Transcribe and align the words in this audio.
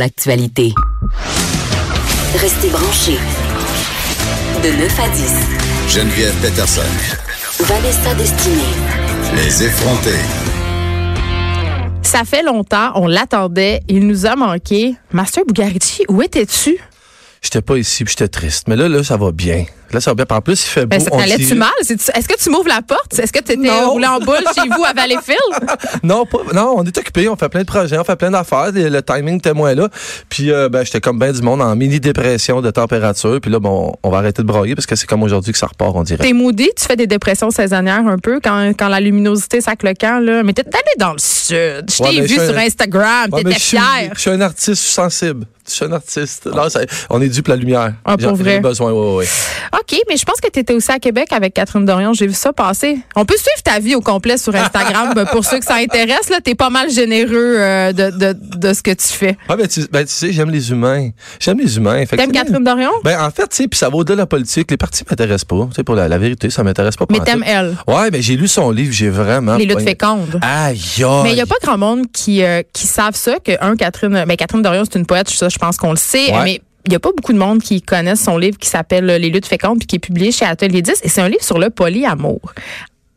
L'actualité. 0.00 0.72
Restez 2.34 2.68
branchés. 2.68 3.18
De 4.62 4.68
9 4.68 5.00
à 5.00 5.08
10. 5.08 5.34
Geneviève 5.88 6.34
Peterson. 6.40 6.82
Vanessa 7.64 8.14
Destinée. 8.14 8.62
Les 9.34 9.64
effrontés. 9.64 10.20
Ça 12.02 12.22
fait 12.24 12.44
longtemps, 12.44 12.92
on 12.94 13.08
l'attendait, 13.08 13.80
il 13.88 14.06
nous 14.06 14.24
a 14.26 14.36
manqué. 14.36 14.94
Master 15.10 15.44
Bugarici, 15.44 16.04
où 16.08 16.22
étais-tu? 16.22 16.78
J'étais 17.42 17.60
pas 17.60 17.76
ici, 17.76 18.04
puis 18.04 18.14
j'étais 18.16 18.28
triste. 18.28 18.68
Mais 18.68 18.76
là, 18.76 18.88
là, 18.88 19.02
ça 19.02 19.16
va 19.16 19.32
bien. 19.32 19.64
Là, 19.92 20.00
ça 20.00 20.10
va 20.10 20.14
bien. 20.24 20.36
En 20.36 20.40
plus, 20.40 20.62
il 20.64 20.68
fait 20.68 20.82
beau. 20.86 20.88
Ben, 20.96 21.00
ça- 21.00 21.10
on 21.12 21.18
Allais-tu 21.18 21.44
dirait- 21.44 21.54
mal? 21.56 21.70
Est-ce 21.80 22.28
que 22.28 22.38
tu 22.42 22.50
m'ouvres 22.50 22.68
la 22.68 22.82
porte? 22.82 23.18
Est-ce 23.18 23.32
que 23.32 23.38
tu 23.40 23.52
étais 23.52 23.70
roulé 23.80 24.06
en 24.06 24.18
boule 24.20 24.36
chez 24.54 24.68
vous 24.68 24.84
à 24.84 24.92
Valleyfield? 24.92 25.38
Non, 26.02 26.24
pas, 26.26 26.38
non, 26.54 26.74
on 26.76 26.84
est 26.84 26.96
occupé, 26.96 27.28
on 27.28 27.36
fait 27.36 27.48
plein 27.48 27.60
de 27.62 27.66
projets, 27.66 27.98
on 27.98 28.04
fait 28.04 28.16
plein 28.16 28.30
d'affaires. 28.30 28.70
Le, 28.72 29.00
timing 29.00 29.38
était 29.38 29.52
moins 29.52 29.74
là. 29.74 29.88
Puis, 30.28 30.50
euh, 30.52 30.68
ben, 30.68 30.84
j'étais 30.84 31.00
comme 31.00 31.18
ben 31.18 31.32
du 31.32 31.42
monde 31.42 31.60
en 31.62 31.74
mini 31.76 32.00
dépression 32.00 32.60
de 32.60 32.70
température. 32.70 33.40
Puis 33.40 33.50
là, 33.50 33.58
bon, 33.58 33.94
on 34.02 34.10
va 34.10 34.18
arrêter 34.18 34.42
de 34.42 34.46
broyer 34.46 34.74
parce 34.74 34.86
que 34.86 34.96
c'est 34.96 35.06
comme 35.06 35.22
aujourd'hui 35.22 35.52
que 35.52 35.58
ça 35.58 35.66
repart, 35.66 35.92
on 35.94 36.02
dirait. 36.02 36.22
T'es 36.24 36.32
moody, 36.32 36.70
tu 36.76 36.84
fais 36.84 36.96
des 36.96 37.06
dépressions 37.06 37.50
saisonnières 37.50 38.06
un 38.06 38.18
peu 38.18 38.40
quand, 38.42 38.70
quand 38.78 38.88
la 38.88 39.00
luminosité 39.00 39.60
sac 39.60 39.82
le 39.82 39.94
camp, 39.94 40.22
là. 40.24 40.42
Mais 40.42 40.52
t'es 40.52 40.62
allé 40.66 40.94
dans 40.98 41.12
le 41.12 41.18
sud. 41.18 41.84
Je 41.88 42.02
Ouais, 42.02 42.10
t'ai 42.10 42.20
vu 42.22 42.34
sur 42.34 42.42
un- 42.56 42.58
Instagram, 42.58 43.28
Ouais, 43.32 43.42
t'étais 43.44 43.58
fier. 43.58 44.10
Je 44.14 44.20
suis 44.20 44.30
un 44.30 44.40
artiste, 44.40 44.68
je 44.82 44.86
suis 44.86 44.92
sensible. 44.94 45.46
Je 45.66 45.72
suis 45.74 45.84
un 45.84 45.92
artiste. 45.92 46.46
Là, 46.46 46.70
ça- 46.70 46.80
on 47.10 47.20
est 47.20 47.28
dû 47.28 47.42
pour 47.42 47.50
la 47.52 47.56
lumière. 47.60 47.92
Ah, 48.04 48.16
pour 48.16 48.34
vrai? 48.34 48.60
Besoin, 48.60 48.90
oui, 48.92 49.18
oui. 49.18 49.24
OK, 49.78 49.98
mais 50.08 50.16
je 50.16 50.24
pense 50.24 50.40
que 50.40 50.48
tu 50.50 50.60
étais 50.60 50.72
aussi 50.72 50.90
à 50.90 50.98
Québec 50.98 51.28
avec 51.32 51.54
Catherine 51.54 51.84
Dorion. 51.84 52.12
J'ai 52.12 52.26
vu 52.26 52.34
ça 52.34 52.52
passer. 52.52 52.98
On 53.16 53.24
peut 53.24 53.36
suivre 53.36 53.62
ta 53.62 53.78
vie 53.78 53.94
au 53.94 54.00
complet 54.00 54.36
sur 54.38 54.54
Instagram. 54.54 55.14
Pour 55.32 55.44
ceux 55.44 55.58
que 55.58 55.64
ça 55.64 55.76
intéresse, 55.76 56.30
là, 56.30 56.40
t'es 56.42 56.54
pas 56.54 56.70
mal 56.70 56.90
généreux 56.90 57.56
euh, 57.58 57.92
de, 57.92 58.10
de, 58.10 58.34
de 58.56 58.72
ce 58.72 58.82
que 58.82 58.90
tu 58.92 59.08
fais. 59.08 59.36
Ah, 59.48 59.56
ben, 59.56 59.66
tu, 59.68 59.86
ben, 59.90 60.04
tu 60.04 60.12
sais, 60.12 60.32
j'aime 60.32 60.50
les 60.50 60.70
humains. 60.70 61.10
J'aime 61.38 61.58
les 61.58 61.76
humains. 61.76 62.04
T'aimes 62.06 62.32
Catherine 62.32 62.64
Dorion? 62.64 62.90
Ben, 63.04 63.20
en 63.20 63.30
fait, 63.30 63.48
tu 63.48 63.56
sais, 63.56 63.68
puis 63.68 63.78
ça 63.78 63.88
va 63.88 63.96
au-delà 63.96 64.16
de 64.16 64.20
la 64.22 64.26
politique. 64.26 64.70
Les 64.70 64.76
partis 64.76 65.04
m'intéressent 65.08 65.44
pas. 65.44 65.66
Tu 65.68 65.74
sais, 65.76 65.84
pour 65.84 65.94
la, 65.94 66.08
la 66.08 66.18
vérité, 66.18 66.50
ça 66.50 66.62
m'intéresse 66.64 66.96
pas. 66.96 67.06
Mais 67.10 67.20
t'aimes 67.20 67.44
elle. 67.46 67.76
Ouais, 67.86 68.10
ben, 68.10 68.20
j'ai 68.22 68.36
lu 68.36 68.48
son 68.48 68.70
livre, 68.70 68.92
j'ai 68.92 69.10
vraiment. 69.10 69.56
Les 69.56 69.66
luttes 69.66 69.80
fécondes. 69.82 70.40
Aïe, 70.42 70.80
aïe. 70.98 71.04
Mais 71.22 71.30
il 71.30 71.36
n'y 71.36 71.40
a 71.40 71.46
pas 71.46 71.56
grand 71.62 71.78
monde 71.78 72.06
qui, 72.12 72.42
euh, 72.42 72.62
qui 72.72 72.86
savent 72.86 73.14
ça, 73.16 73.36
que, 73.44 73.52
un, 73.60 73.76
Catherine, 73.76 74.24
ben, 74.26 74.36
Catherine 74.36 74.62
Dorion, 74.62 74.82
c'est 74.90 74.98
une 74.98 75.06
poète, 75.06 75.28
ça, 75.30 75.48
je 75.48 75.58
pense 75.58 75.76
qu'on 75.76 75.90
le 75.90 75.96
sait, 75.96 76.32
Ouais. 76.32 76.44
mais 76.44 76.60
il 76.88 76.92
n'y 76.92 76.96
a 76.96 77.00
pas 77.00 77.10
beaucoup 77.14 77.34
de 77.34 77.38
monde 77.38 77.60
qui 77.60 77.82
connaissent 77.82 78.22
son 78.22 78.38
livre 78.38 78.56
qui 78.56 78.66
s'appelle 78.66 79.04
Les 79.04 79.28
luttes 79.28 79.44
fécondes, 79.44 79.78
puis 79.78 79.86
qui 79.86 79.96
est 79.96 79.98
publié 79.98 80.32
chez 80.32 80.46
Atelier 80.46 80.80
10, 80.80 81.00
et 81.02 81.08
c'est 81.10 81.20
un 81.20 81.28
livre 81.28 81.44
sur 81.44 81.58
le 81.58 81.68
polyamour. 81.68 82.40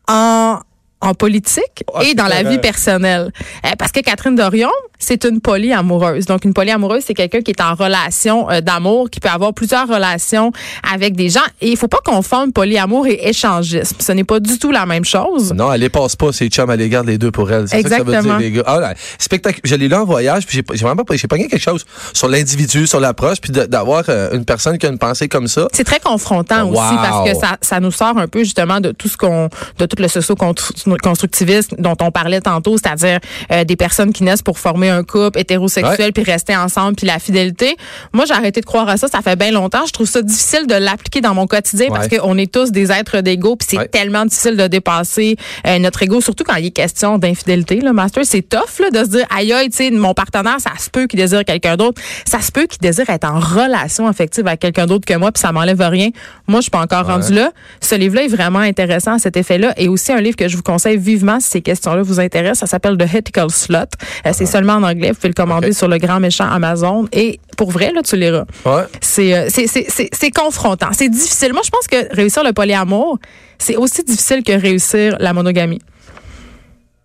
En, 0.09 0.59
en 0.99 1.13
politique 1.13 1.85
Ah, 1.93 2.03
et 2.03 2.13
dans 2.13 2.27
la 2.27 2.43
vie 2.43 2.59
personnelle. 2.59 3.31
Euh, 3.65 3.69
parce 3.79 3.93
que 3.93 4.01
Catherine 4.01 4.35
Dorion, 4.35 4.69
c'est 5.01 5.25
une 5.25 5.41
polyamoureuse. 5.41 6.25
Donc, 6.27 6.45
une 6.45 6.53
polyamoureuse, 6.53 7.03
c'est 7.05 7.13
quelqu'un 7.13 7.41
qui 7.41 7.51
est 7.51 7.61
en 7.61 7.73
relation 7.75 8.49
euh, 8.49 8.61
d'amour, 8.61 9.09
qui 9.09 9.19
peut 9.19 9.27
avoir 9.29 9.53
plusieurs 9.53 9.87
relations 9.87 10.51
avec 10.93 11.15
des 11.15 11.29
gens. 11.29 11.41
Et 11.59 11.69
il 11.71 11.75
faut 11.77 11.87
pas 11.89 11.99
confondre 12.05 12.53
polyamour 12.53 13.07
et 13.07 13.19
échangisme. 13.27 13.97
Ce 13.99 14.11
n'est 14.13 14.23
pas 14.23 14.39
du 14.39 14.57
tout 14.59 14.71
la 14.71 14.85
même 14.85 15.03
chose. 15.03 15.51
Non, 15.53 15.73
elle 15.73 15.81
les 15.81 15.89
passe 15.89 16.15
pas, 16.15 16.31
ses 16.31 16.47
chums, 16.47 16.69
elle 16.71 16.79
les 16.79 16.87
garde 16.89 17.07
les 17.07 17.17
deux 17.17 17.31
pour 17.31 17.51
elle. 17.51 17.67
C'est 17.67 17.77
ça 17.81 17.83
que 17.83 17.89
ça 17.89 17.95
veut 18.03 18.13
Exactement. 18.13 18.37
dire, 18.37 18.49
les 18.49 18.51
gars. 18.57 18.63
Ah, 18.67 18.79
là, 18.79 18.93
spectacle. 19.17 19.59
Je 19.63 19.75
l'ai 19.75 19.87
lu 19.87 19.95
en 19.95 20.05
voyage, 20.05 20.45
puis 20.45 20.61
j'ai 20.73 20.83
vraiment 20.85 21.03
pas, 21.03 21.15
j'ai 21.15 21.27
pas 21.27 21.37
quelque 21.37 21.57
chose 21.57 21.83
sur 22.13 22.27
l'individu, 22.29 22.85
sur 22.87 22.99
l'approche, 22.99 23.41
puis 23.41 23.51
de- 23.51 23.65
d'avoir 23.65 24.03
euh, 24.09 24.29
une 24.35 24.45
personne 24.45 24.77
qui 24.77 24.85
a 24.85 24.89
une 24.89 24.99
pensée 24.99 25.27
comme 25.27 25.47
ça. 25.47 25.67
C'est 25.73 25.83
très 25.83 25.99
confrontant 25.99 26.63
Wow. 26.65 26.73
aussi 26.79 26.95
parce 26.95 27.29
que 27.29 27.35
ça, 27.35 27.57
ça 27.61 27.79
nous 27.79 27.91
sort 27.91 28.17
un 28.17 28.27
peu 28.27 28.39
justement 28.43 28.79
de 28.79 28.91
tout 28.91 29.07
ce 29.09 29.17
qu'on, 29.17 29.49
de 29.79 29.85
tout 29.87 29.95
le 29.99 30.07
socio-constructivisme 30.07 31.75
dont 31.79 31.95
on 32.01 32.11
parlait 32.11 32.41
tantôt, 32.41 32.77
c'est-à-dire 32.77 33.19
euh, 33.51 33.63
des 33.63 33.75
personnes 33.75 34.13
qui 34.13 34.23
naissent 34.23 34.41
pour 34.41 34.59
former 34.59 34.90
un 34.91 35.03
couple 35.03 35.39
hétérosexuel 35.39 36.13
puis 36.13 36.23
rester 36.23 36.55
ensemble 36.55 36.95
puis 36.95 37.07
la 37.07 37.19
fidélité. 37.19 37.75
Moi, 38.13 38.25
j'ai 38.25 38.33
arrêté 38.33 38.61
de 38.61 38.65
croire 38.65 38.87
à 38.89 38.97
ça. 38.97 39.07
Ça 39.07 39.21
fait 39.21 39.35
bien 39.35 39.51
longtemps. 39.51 39.85
Je 39.85 39.91
trouve 39.91 40.07
ça 40.07 40.21
difficile 40.21 40.67
de 40.67 40.75
l'appliquer 40.75 41.21
dans 41.21 41.33
mon 41.33 41.47
quotidien 41.47 41.87
parce 41.89 42.07
qu'on 42.07 42.37
est 42.37 42.51
tous 42.51 42.71
des 42.71 42.91
êtres 42.91 43.21
d'ego 43.21 43.55
puis 43.55 43.67
c'est 43.71 43.89
tellement 43.89 44.25
difficile 44.25 44.57
de 44.57 44.67
dépasser 44.67 45.35
euh, 45.67 45.79
notre 45.79 46.03
ego, 46.03 46.21
surtout 46.21 46.43
quand 46.43 46.55
il 46.55 46.67
est 46.67 46.71
question 46.71 47.17
d'infidélité. 47.17 47.81
Le 47.81 47.93
master, 47.93 48.25
c'est 48.25 48.41
tough 48.41 48.79
là, 48.79 48.89
de 48.89 49.03
se 49.03 49.09
dire 49.09 49.25
aïe 49.35 49.53
aïe, 49.53 49.69
tu 49.69 49.77
sais, 49.77 49.91
mon 49.91 50.13
partenaire, 50.13 50.57
ça 50.59 50.71
se 50.79 50.89
peut 50.89 51.07
qu'il 51.07 51.19
désire 51.19 51.45
quelqu'un 51.45 51.77
d'autre, 51.77 52.01
ça 52.25 52.41
se 52.41 52.51
peut 52.51 52.65
qu'il 52.65 52.79
désire 52.79 53.09
être 53.09 53.25
en 53.25 53.39
relation 53.39 54.07
affective 54.07 54.47
avec 54.47 54.59
quelqu'un 54.59 54.85
d'autre 54.85 55.05
que 55.05 55.13
moi 55.13 55.31
puis 55.31 55.41
ça 55.41 55.51
m'enlève 55.51 55.81
rien. 55.81 56.09
Moi, 56.47 56.59
je 56.59 56.63
suis 56.63 56.71
pas 56.71 56.81
encore 56.81 57.05
rendu 57.05 57.33
là. 57.33 57.51
Ce 57.79 57.95
livre-là 57.95 58.23
est 58.23 58.27
vraiment 58.27 58.59
intéressant 58.59 59.13
à 59.13 59.19
cet 59.19 59.37
effet-là 59.37 59.73
et 59.77 59.87
aussi 59.87 60.11
un 60.11 60.21
livre 60.21 60.35
que 60.35 60.47
je 60.47 60.55
vous 60.55 60.63
conseille 60.63 60.97
vivement 60.97 61.39
si 61.39 61.49
ces 61.49 61.61
questions-là 61.61 62.01
vous 62.01 62.19
intéressent. 62.19 62.59
Ça 62.59 62.67
s'appelle 62.67 62.97
The 62.97 63.13
Ethical 63.13 63.49
Slot. 63.49 63.77
Euh, 64.25 64.31
c'est 64.33 64.45
seulement 64.45 64.79
en 64.83 64.87
anglais. 64.89 65.09
Vous 65.09 65.15
pouvez 65.15 65.29
le 65.29 65.33
commander 65.33 65.73
sur 65.73 65.87
le 65.87 65.97
grand 65.97 66.19
méchant 66.19 66.49
Amazon 66.49 67.07
et 67.11 67.39
pour 67.57 67.71
vrai 67.71 67.91
là, 67.93 68.01
tu 68.01 68.15
liras. 68.15 68.45
Ouais. 68.65 68.83
C'est 69.01 69.33
euh, 69.35 69.47
c'est- 69.49 69.67
c'est- 69.67 69.85
c'est- 69.89 70.09
c'est 70.13 70.31
confrontant. 70.31 70.89
C'est 70.93 71.09
difficile. 71.09 71.53
Moi, 71.53 71.61
je 71.63 71.69
pense 71.69 71.87
que 71.87 72.13
réussir 72.15 72.43
le 72.43 72.53
polyamour, 72.53 73.19
c'est 73.57 73.75
aussi 73.75 74.03
difficile 74.03 74.43
que 74.43 74.53
réussir 74.53 75.15
la 75.19 75.33
monogamie. 75.33 75.81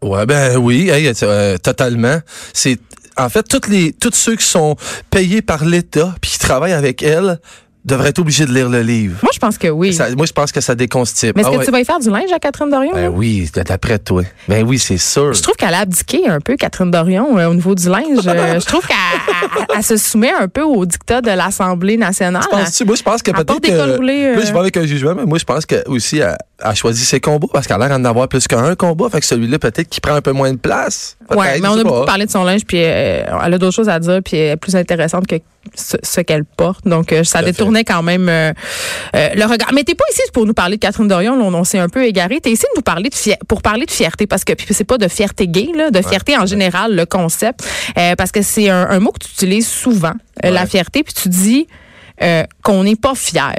Ouais, 0.02 0.26
ben 0.26 0.56
oui, 0.58 0.88
hey, 0.90 1.10
euh, 1.22 1.56
totalement. 1.58 2.18
C'est 2.52 2.78
en 3.16 3.28
fait 3.28 3.42
toutes 3.48 3.68
les 3.68 3.92
tous 3.92 4.14
ceux 4.14 4.36
qui 4.36 4.44
sont 4.44 4.76
payés 5.10 5.40
par 5.42 5.64
l'État 5.64 6.14
puis 6.20 6.32
qui 6.32 6.38
travaillent 6.38 6.74
avec 6.74 7.02
elle 7.02 7.40
devraient 7.86 8.08
être 8.10 8.18
obligés 8.18 8.44
de 8.46 8.52
lire 8.52 8.68
le 8.68 8.82
livre. 8.82 9.16
Moi, 9.22 9.30
je 9.32 9.38
pense 9.38 9.56
que 9.56 9.68
oui. 9.68 9.94
Ça- 9.94 10.10
moi, 10.16 10.26
je 10.26 10.32
pense 10.32 10.50
que 10.52 10.60
ça 10.60 10.74
déconstipe. 10.74 11.34
Mais 11.36 11.42
est-ce 11.42 11.48
Ah 11.48 11.52
que 11.54 11.58
ouais. 11.58 11.64
tu 11.64 11.70
vas 11.70 11.80
y 11.80 11.84
faire 11.84 11.98
du 12.00 12.10
linge 12.10 12.32
à 12.34 12.38
Catherine 12.38 12.68
Dorion? 12.68 12.90
Ben 12.92 13.08
oui, 13.14 13.48
d'après 13.54 13.98
toi. 13.98 14.22
Ben 14.48 14.66
oui, 14.66 14.78
c'est 14.78 14.98
sûr. 14.98 15.32
Je 15.32 15.40
trouve 15.40 15.54
qu'elle 15.54 15.72
a 15.72 15.80
abdiqué 15.80 16.28
un 16.28 16.40
peu, 16.40 16.56
Catherine 16.56 16.90
Dorion, 16.90 17.38
euh, 17.38 17.48
au 17.48 17.54
niveau 17.54 17.74
du 17.74 17.88
linge. 17.88 18.26
Euh, 18.26 18.60
je 18.60 18.66
trouve 18.66 18.86
qu'elle 18.86 18.96
elle- 19.70 19.76
elle 19.76 19.82
se 19.84 19.96
soumet 19.96 20.32
un 20.32 20.48
peu 20.48 20.62
au 20.62 20.84
dictat 20.84 21.20
de 21.20 21.30
l'Assemblée 21.30 21.96
nationale. 21.96 22.42
Penses-tu? 22.50 22.84
Moi, 22.84 22.96
je 22.96 23.02
pense 23.02 23.22
que 23.22 23.30
peut-être 23.30 23.60
que... 23.60 23.70
euh. 23.70 24.40
Je 24.44 24.52
vais 24.52 24.58
avec 24.58 24.76
un 24.76 24.84
jugement, 24.86 25.14
mais 25.14 25.24
moi, 25.24 25.38
je 25.38 25.44
pense 25.44 25.64
que 25.64 25.88
aussi 25.88 26.18
elle 26.18 26.36
a 26.60 26.74
choisi 26.74 27.04
ses 27.04 27.20
combats 27.20 27.46
parce 27.52 27.66
qu'elle 27.66 27.80
a 27.80 27.88
l'air 27.88 27.98
d'en 27.98 28.04
avoir 28.08 28.28
plus 28.28 28.46
qu'un 28.48 28.74
combat. 28.74 29.08
Fait 29.10 29.20
que 29.20 29.26
celui-là, 29.26 29.58
peut-être 29.58 29.88
qu'il 29.88 30.00
prend 30.00 30.14
un 30.14 30.20
peu 30.22 30.32
moins 30.32 30.50
de 30.52 30.56
place. 30.58 31.16
Ouais, 31.30 31.36
Peut-être, 31.36 31.62
mais 31.62 31.68
on 31.68 31.78
a 31.78 31.84
beaucoup 31.84 32.04
parlé 32.06 32.26
de 32.26 32.30
son 32.30 32.42
linge, 32.44 32.62
puis 32.66 32.78
euh, 32.80 33.22
elle 33.44 33.54
a 33.54 33.58
d'autres 33.58 33.74
choses 33.74 33.88
à 33.88 33.98
dire, 34.00 34.20
puis 34.24 34.36
elle 34.36 34.52
est 34.52 34.56
plus 34.56 34.74
intéressante 34.74 35.26
que 35.26 35.36
ce, 35.74 35.96
ce 36.02 36.20
qu'elle 36.20 36.44
porte. 36.44 36.86
Donc, 36.86 37.12
euh, 37.12 37.24
ça 37.24 37.42
détournait 37.42 37.84
quand 37.84 38.02
même 38.02 38.28
euh, 38.28 38.52
euh, 39.14 39.28
le 39.34 39.44
regard. 39.44 39.72
Mais 39.74 39.84
t'es 39.84 39.94
pas 39.94 40.04
ici 40.12 40.22
pour 40.32 40.46
nous 40.46 40.54
parler 40.54 40.76
de 40.76 40.80
Catherine 40.80 41.08
Dorion, 41.08 41.34
on, 41.34 41.52
on 41.54 41.64
s'est 41.64 41.78
un 41.78 41.88
peu 41.88 42.04
égaré. 42.04 42.40
T'es 42.40 42.50
ici 42.52 42.62
de 42.64 42.76
nous 42.76 42.82
parler 42.82 43.08
de 43.08 43.14
fier- 43.14 43.38
pour 43.48 43.62
parler 43.62 43.86
de 43.86 43.90
fierté, 43.90 44.26
parce 44.26 44.44
que 44.44 44.52
puis 44.52 44.66
c'est 44.70 44.84
pas 44.84 44.98
de 44.98 45.08
fierté 45.08 45.48
gay, 45.48 45.68
là, 45.74 45.90
de 45.90 46.02
fierté 46.02 46.36
en 46.36 46.46
général, 46.46 46.94
le 46.94 47.06
concept, 47.06 47.60
parce 48.16 48.32
que 48.32 48.42
c'est 48.42 48.68
un, 48.70 48.88
un 48.90 48.98
mot 49.00 49.12
que 49.12 49.24
tu 49.26 49.32
utilises 49.32 49.68
souvent, 49.68 50.12
Ouais. 50.44 50.50
la 50.50 50.66
fierté, 50.66 51.02
puis 51.02 51.14
tu 51.14 51.28
dis 51.28 51.66
qu'on 52.62 52.84
n'est 52.84 52.96
pas 52.96 53.14
fier. 53.14 53.54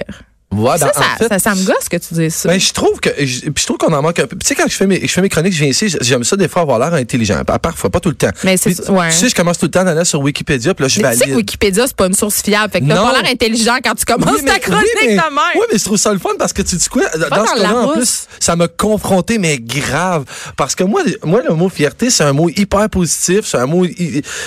Ça, 0.49 0.57
ben, 0.57 0.77
ça, 0.77 0.87
en 0.87 1.17
fait, 1.17 1.27
ça, 1.27 1.39
ça 1.39 1.55
me 1.55 1.63
gosse 1.65 1.89
que 1.91 1.97
tu 1.97 2.13
dises 2.13 2.33
ça. 2.33 2.47
Ben, 2.49 2.57
je 2.59 2.71
trouve 2.71 2.99
que 3.01 3.09
je, 3.19 3.41
je 3.55 3.65
trouve 3.65 3.77
qu'on 3.77 3.91
en 3.93 4.01
manque 4.01 4.17
un 4.19 4.27
peu. 4.27 4.37
Tu 4.37 4.47
sais, 4.47 4.55
quand 4.55 4.63
je 4.67 4.75
fais 4.75 4.87
mes, 4.87 5.01
je 5.01 5.07
fais 5.07 5.21
mes 5.21 5.27
chroniques, 5.27 5.51
je 5.53 5.59
viens 5.59 5.67
ici, 5.67 5.93
j'aime 5.99 6.23
ça 6.23 6.37
des 6.37 6.47
fois 6.47 6.61
avoir 6.61 6.79
l'air 6.79 6.93
intelligent. 6.93 7.41
Parfois, 7.61 7.89
pas 7.89 7.99
tout 7.99 8.09
le 8.09 8.15
temps. 8.15 8.29
Mais 8.45 8.55
c'est 8.55 8.89
ouais. 8.89 9.09
Tu 9.09 9.15
sais, 9.17 9.29
je 9.29 9.35
commence 9.35 9.57
tout 9.57 9.65
le 9.65 9.71
temps 9.71 9.85
à 9.85 9.91
aller 9.91 10.05
sur 10.05 10.21
Wikipédia, 10.21 10.73
puis 10.73 10.83
là, 10.83 10.87
je 10.87 11.01
Mais 11.01 11.09
tu 11.11 11.13
sais 11.15 11.19
valide. 11.19 11.33
que 11.33 11.37
Wikipédia, 11.39 11.85
c'est 11.85 11.95
pas 11.95 12.07
une 12.07 12.13
source 12.13 12.41
fiable. 12.41 12.71
Fait 12.71 12.79
que 12.79 12.87
t'as 12.87 12.95
pas 12.95 13.21
l'air 13.21 13.29
intelligent 13.31 13.75
quand 13.83 13.93
tu 13.95 14.05
commences 14.05 14.31
Oui, 14.35 14.41
mais- 14.45 14.51
ta 14.51 14.59
chronique 14.59 14.83
oui, 15.01 15.07
mais, 15.07 15.15
de 15.15 15.19
même. 15.21 15.31
Oui, 15.55 15.61
mais 15.71 15.77
je 15.77 15.83
trouve 15.83 15.97
ça 15.97 16.13
le 16.13 16.19
fun 16.19 16.29
parce 16.39 16.53
que 16.53 16.61
tu 16.61 16.75
dis 16.77 16.87
quoi? 16.89 17.03
Dans, 17.09 17.27
dans 17.35 17.45
ce 17.45 17.53
cas-là, 17.55 17.75
en 17.75 17.87
plus, 17.89 18.27
ça 18.39 18.55
m'a 18.55 18.69
confronté, 18.69 19.37
mais 19.39 19.59
grave. 19.59 20.23
Parce 20.55 20.75
que 20.75 20.85
moi, 20.85 21.01
moi, 21.25 21.41
le 21.47 21.53
mot 21.55 21.67
fierté, 21.67 22.09
c'est 22.09 22.23
un 22.23 22.33
mot 22.33 22.49
hyper 22.49 22.89
positif. 22.89 23.41
C'est 23.45 23.57
un 23.57 23.65
mot, 23.65 23.85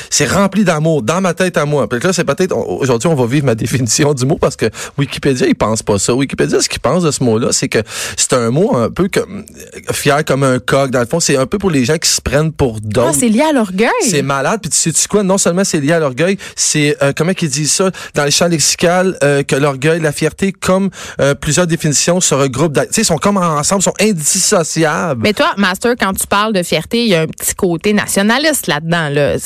c'est 0.09 0.27
rempli 0.27 0.65
d'amour 0.65 1.03
dans 1.03 1.21
ma 1.21 1.34
tête 1.34 1.59
à 1.59 1.66
moi. 1.66 1.89
Puis 1.89 2.00
là, 2.00 2.12
c'est 2.15 2.25
peut-être, 2.25 2.56
aujourd'hui, 2.56 3.09
on 3.09 3.15
va 3.15 3.27
vivre 3.27 3.44
ma 3.47 3.55
définition 3.60 4.15
du 4.15 4.25
mot 4.25 4.39
parce 4.39 4.56
que 4.56 4.66
Wikipédia, 4.99 5.47
il 5.47 5.55
pense 5.55 5.83
pas 5.83 5.90
ça. 5.99 6.15
Wikipédia, 6.15 6.61
ce 6.61 6.69
qu'il 6.69 6.81
pense 6.81 7.03
de 7.03 7.11
ce 7.11 7.23
mot-là, 7.25 7.49
c'est 7.53 7.69
que 7.69 7.78
c'est 8.17 8.33
un 8.33 8.51
mot 8.51 8.77
un 8.77 8.91
peu 8.91 9.09
comme, 9.12 9.45
euh, 9.89 9.93
fier 9.93 10.25
comme 10.25 10.43
un 10.43 10.59
coq. 10.59 10.91
Dans 10.91 11.01
le 11.01 11.06
fond, 11.06 11.21
c'est 11.21 11.37
un 11.37 11.47
peu 11.47 11.59
pour 11.59 11.71
les 11.71 11.84
gens 11.84 11.99
qui 11.99 12.09
se 12.09 12.21
prennent 12.21 12.53
pour 12.53 12.77
Ah, 12.77 12.81
d'autres. 12.83 13.15
c'est 13.19 13.28
lié 13.28 13.43
à 13.43 13.53
l'orgueil. 13.53 13.89
C'est 14.03 14.23
malade. 14.23 14.61
Puis 14.62 14.71
tu 14.71 14.77
sais-tu 14.77 15.09
quoi? 15.09 15.23
Non 15.23 15.39
seulement 15.39 15.65
c'est 15.65 15.81
lié 15.81 15.93
à 15.93 15.99
l'orgueil, 15.99 16.37
c'est, 16.56 16.97
euh, 17.03 17.12
comment 17.17 17.33
qu'ils 17.34 17.49
disent 17.51 17.72
ça, 17.72 17.91
dans 18.15 18.25
les 18.25 18.31
champs 18.31 18.48
lexical, 18.48 19.16
euh, 19.22 19.42
que 19.42 19.57
l'orgueil, 19.57 20.01
la 20.01 20.13
fierté, 20.13 20.53
comme 20.53 20.91
euh, 21.21 21.34
plusieurs 21.34 21.66
définitions, 21.66 22.21
se 22.21 22.34
regroupent. 22.34 22.75
Tu 22.75 22.81
sais, 22.93 23.03
ils 23.03 23.04
sont 23.04 23.16
comme 23.19 23.36
ensemble, 23.36 23.83
sont 23.83 23.95
indissociables. 24.01 25.22
Mais 25.22 25.33
toi, 25.33 25.53
Master, 25.57 25.95
quand 25.98 26.13
tu 26.13 26.27
parles 26.27 26.53
de 26.53 26.63
fierté, 26.63 27.03
il 27.04 27.09
y 27.09 27.15
a 27.15 27.22
un 27.22 27.27
petit 27.27 27.54
côté 27.54 27.93
nationaliste 27.93 28.66
là-dedans. 28.66 29.09
Là. 29.10 29.36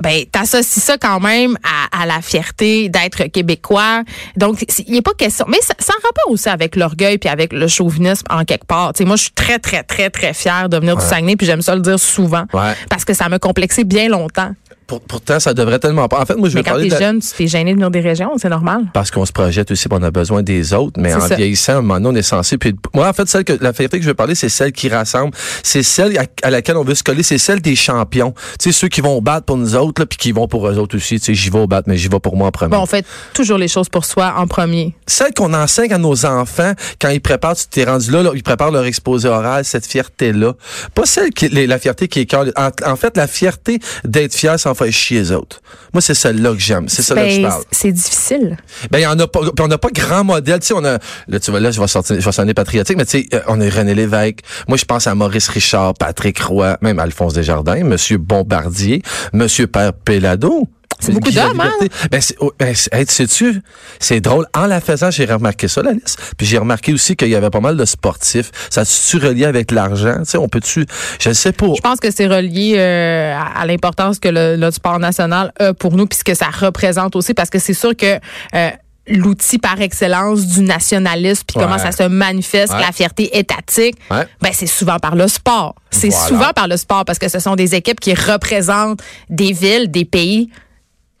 Ben, 0.00 0.24
t'associes 0.30 0.82
ça 0.82 0.96
quand 0.98 1.20
même 1.20 1.56
à, 1.62 2.02
à 2.02 2.06
la 2.06 2.20
fierté 2.22 2.88
d'être 2.88 3.24
québécois. 3.24 4.02
Donc, 4.36 4.64
il 4.86 4.92
n'est 4.94 5.02
pas 5.02 5.14
question. 5.14 5.46
Mais 5.48 5.58
ça, 5.62 5.71
ça 5.80 5.92
en 5.92 6.06
rapport 6.06 6.30
aussi 6.30 6.48
avec 6.48 6.76
l'orgueil 6.76 7.18
puis 7.18 7.28
avec 7.28 7.52
le 7.52 7.66
chauvinisme 7.68 8.26
en 8.30 8.44
quelque 8.44 8.66
part. 8.66 8.92
Tu 8.92 8.98
sais, 8.98 9.04
moi, 9.04 9.16
je 9.16 9.22
suis 9.22 9.32
très, 9.32 9.58
très, 9.58 9.82
très, 9.82 10.10
très 10.10 10.34
fière 10.34 10.68
de 10.68 10.76
venir 10.76 10.96
du 10.96 11.04
Saguenay, 11.04 11.36
puis 11.36 11.46
j'aime 11.46 11.62
ça 11.62 11.74
le 11.74 11.80
dire 11.80 11.98
souvent. 11.98 12.44
Ouais. 12.52 12.74
Parce 12.88 13.04
que 13.04 13.14
ça 13.14 13.28
m'a 13.28 13.38
complexé 13.38 13.84
bien 13.84 14.08
longtemps. 14.08 14.52
Pour- 14.92 15.00
pourtant, 15.00 15.40
ça 15.40 15.54
devrait 15.54 15.78
tellement 15.78 16.06
pas. 16.08 16.20
En 16.20 16.26
fait, 16.26 16.36
moi, 16.36 16.48
je 16.48 16.54
Mais 16.54 16.60
veux 16.60 16.64
quand 16.64 16.70
parler 16.72 16.88
t'es 16.88 16.96
de 16.96 17.00
jeune, 17.00 17.20
tu 17.20 17.28
t'es 17.36 17.46
gêné 17.46 17.70
de 17.72 17.76
venir 17.76 17.90
des 17.90 18.00
régions, 18.00 18.32
c'est 18.36 18.48
normal. 18.50 18.82
parce 18.92 19.10
qu'on 19.10 19.24
se 19.24 19.32
projette 19.32 19.70
aussi, 19.70 19.86
on 19.90 20.02
a 20.02 20.10
besoin 20.10 20.42
des 20.42 20.74
autres. 20.74 21.00
Mais 21.00 21.14
en 21.14 21.20
ça. 21.20 21.36
vieillissant, 21.36 21.72
à 21.72 21.76
un 21.76 21.80
moment 21.82 21.94
donné, 22.00 22.08
on 22.08 22.20
est 22.20 22.22
censé. 22.22 22.58
Puis 22.58 22.74
moi, 22.94 23.08
en 23.08 23.12
fait, 23.12 23.26
celle 23.28 23.44
que 23.44 23.54
la 23.60 23.72
fierté 23.72 23.98
que 23.98 24.04
je 24.04 24.08
veux 24.10 24.14
parler, 24.14 24.34
c'est 24.34 24.48
celle 24.50 24.72
qui 24.72 24.88
rassemble. 24.88 25.32
C'est 25.62 25.82
celle 25.82 26.18
à, 26.18 26.24
à 26.42 26.50
laquelle 26.50 26.76
on 26.76 26.84
veut 26.84 26.94
se 26.94 27.02
coller. 27.02 27.22
C'est 27.22 27.38
celle 27.38 27.60
des 27.60 27.76
champions. 27.76 28.32
Tu 28.58 28.70
sais, 28.70 28.72
ceux 28.72 28.88
qui 28.88 29.00
vont 29.00 29.20
battre 29.22 29.46
pour 29.46 29.56
nous 29.56 29.74
autres, 29.76 30.02
là, 30.02 30.06
puis 30.06 30.18
qui 30.18 30.32
vont 30.32 30.46
pour 30.48 30.68
eux 30.68 30.76
autres 30.78 30.96
aussi. 30.96 31.18
Tu 31.18 31.26
sais, 31.26 31.34
j'y 31.34 31.50
vais 31.50 31.58
au 31.60 31.66
battre, 31.66 31.88
mais 31.88 31.96
j'y 31.96 32.08
vais 32.08 32.20
pour 32.20 32.36
moi 32.36 32.48
en 32.48 32.50
premier. 32.50 32.70
Bon, 32.76 32.82
on 32.82 32.86
fait 32.86 33.06
toujours 33.34 33.58
les 33.58 33.68
choses 33.68 33.88
pour 33.88 34.04
soi 34.04 34.34
en 34.36 34.46
premier. 34.46 34.94
Celle 35.06 35.32
qu'on 35.34 35.54
enseigne 35.54 35.92
à 35.92 35.98
nos 35.98 36.26
enfants 36.26 36.72
quand 37.00 37.08
ils 37.10 37.20
préparent, 37.20 37.56
tu 37.56 37.66
t'es 37.70 37.84
rendu 37.84 38.10
là, 38.10 38.22
là, 38.22 38.30
ils 38.34 38.42
préparent 38.42 38.70
leur 38.70 38.84
exposé 38.84 39.28
oral, 39.28 39.64
cette 39.64 39.86
fierté-là. 39.86 40.54
Pas 40.94 41.06
celle 41.06 41.30
qui, 41.30 41.48
la 41.48 41.78
fierté 41.78 42.08
qui 42.08 42.20
est 42.20 42.26
cœur. 42.26 42.46
En, 42.56 42.70
en 42.90 42.96
fait, 42.96 43.16
la 43.16 43.26
fierté 43.26 43.78
d'être 44.04 44.34
fier 44.34 44.58
sans 44.58 44.74
faire 44.84 44.92
chier 44.92 45.18
les 45.20 45.32
autres. 45.32 45.60
Moi, 45.92 46.00
c'est 46.00 46.14
celle-là 46.14 46.52
que 46.52 46.58
j'aime. 46.60 46.88
C'est 46.88 47.02
celle-là 47.02 47.24
que 47.24 47.30
je 47.30 47.36
Ben, 47.42 47.48
parle. 47.48 47.62
c'est 47.70 47.92
difficile. 47.92 48.56
Ben, 48.90 48.98
il 48.98 49.02
y 49.02 49.06
en 49.06 49.18
a 49.18 49.26
pas, 49.26 49.40
puis 49.40 49.50
on 49.60 49.68
n'a 49.68 49.78
pas 49.78 49.90
grand 49.92 50.24
modèle. 50.24 50.60
Tu 50.60 50.68
sais, 50.68 50.74
on 50.74 50.84
a, 50.84 50.98
là, 51.28 51.40
tu 51.40 51.50
vois, 51.50 51.60
là, 51.60 51.70
je 51.70 51.80
vais 51.80 51.86
sortir, 51.86 52.18
je 52.20 52.24
vais 52.24 52.32
sonner 52.32 52.54
patriotique, 52.54 52.96
mais 52.96 53.04
tu 53.06 53.20
sais, 53.22 53.26
euh, 53.34 53.40
on 53.48 53.60
a 53.60 53.68
René 53.68 53.94
Lévesque. 53.94 54.40
Moi, 54.68 54.76
je 54.76 54.84
pense 54.84 55.06
à 55.06 55.14
Maurice 55.14 55.48
Richard, 55.48 55.94
Patrick 55.94 56.38
Roy, 56.40 56.76
même 56.80 56.98
Alphonse 56.98 57.34
Desjardins, 57.34 57.82
Monsieur 57.84 58.18
Bombardier, 58.18 59.02
Monsieur 59.32 59.66
Père 59.66 59.92
Pelado. 59.92 60.68
C'est 61.02 61.12
beaucoup 61.12 61.30
d'hommes, 61.30 61.60
hein? 61.60 61.72
Ben, 62.10 62.20
c'est, 62.20 62.36
oh, 62.40 62.52
ben, 62.58 62.74
hey, 62.92 63.06
tu 63.06 63.14
sais-tu, 63.14 63.60
c'est 63.98 64.20
drôle. 64.20 64.46
En 64.54 64.66
la 64.66 64.80
faisant, 64.80 65.10
j'ai 65.10 65.24
remarqué 65.26 65.68
ça, 65.68 65.82
la 65.82 65.92
liste. 65.92 66.18
Puis 66.36 66.46
j'ai 66.46 66.58
remarqué 66.58 66.92
aussi 66.92 67.16
qu'il 67.16 67.28
y 67.28 67.34
avait 67.34 67.50
pas 67.50 67.60
mal 67.60 67.76
de 67.76 67.84
sportifs. 67.84 68.50
Ça 68.70 68.84
se 68.84 69.16
relié 69.16 69.44
avec 69.44 69.70
l'argent? 69.70 70.16
Tu 70.20 70.30
sais, 70.30 70.38
on 70.38 70.48
peut-tu, 70.48 70.86
je 71.20 71.28
ne 71.28 71.34
sais 71.34 71.52
pas. 71.52 71.66
Je 71.76 71.80
pense 71.80 71.98
que 72.00 72.10
c'est 72.10 72.26
relié 72.26 72.74
euh, 72.78 73.34
à, 73.36 73.60
à 73.62 73.66
l'importance 73.66 74.18
que 74.18 74.28
le, 74.28 74.56
le 74.56 74.70
sport 74.70 74.98
national 74.98 75.52
a 75.58 75.74
pour 75.74 75.92
nous, 75.96 76.06
puisque 76.06 76.34
ça 76.36 76.46
représente 76.46 77.16
aussi, 77.16 77.34
parce 77.34 77.50
que 77.50 77.58
c'est 77.58 77.74
sûr 77.74 77.96
que 77.96 78.18
euh, 78.54 78.70
l'outil 79.08 79.58
par 79.58 79.80
excellence 79.80 80.46
du 80.46 80.60
nationalisme, 80.62 81.42
puis 81.46 81.56
comment 81.60 81.78
ça 81.78 81.90
se 81.92 82.04
manifeste, 82.04 82.72
Ouais. 82.72 82.80
la 82.80 82.92
fierté 82.92 83.36
étatique, 83.36 83.96
Ouais. 84.10 84.26
ben 84.40 84.50
c'est 84.52 84.66
souvent 84.66 84.98
par 84.98 85.16
le 85.16 85.26
sport. 85.26 85.74
C'est 85.90 86.08
Voilà. 86.10 86.26
souvent 86.28 86.52
par 86.54 86.68
le 86.68 86.76
sport, 86.76 87.04
parce 87.04 87.18
que 87.18 87.28
ce 87.28 87.38
sont 87.40 87.56
des 87.56 87.74
équipes 87.74 87.98
qui 87.98 88.14
représentent 88.14 89.00
des 89.28 89.52
villes, 89.52 89.90
des 89.90 90.04
pays. 90.04 90.50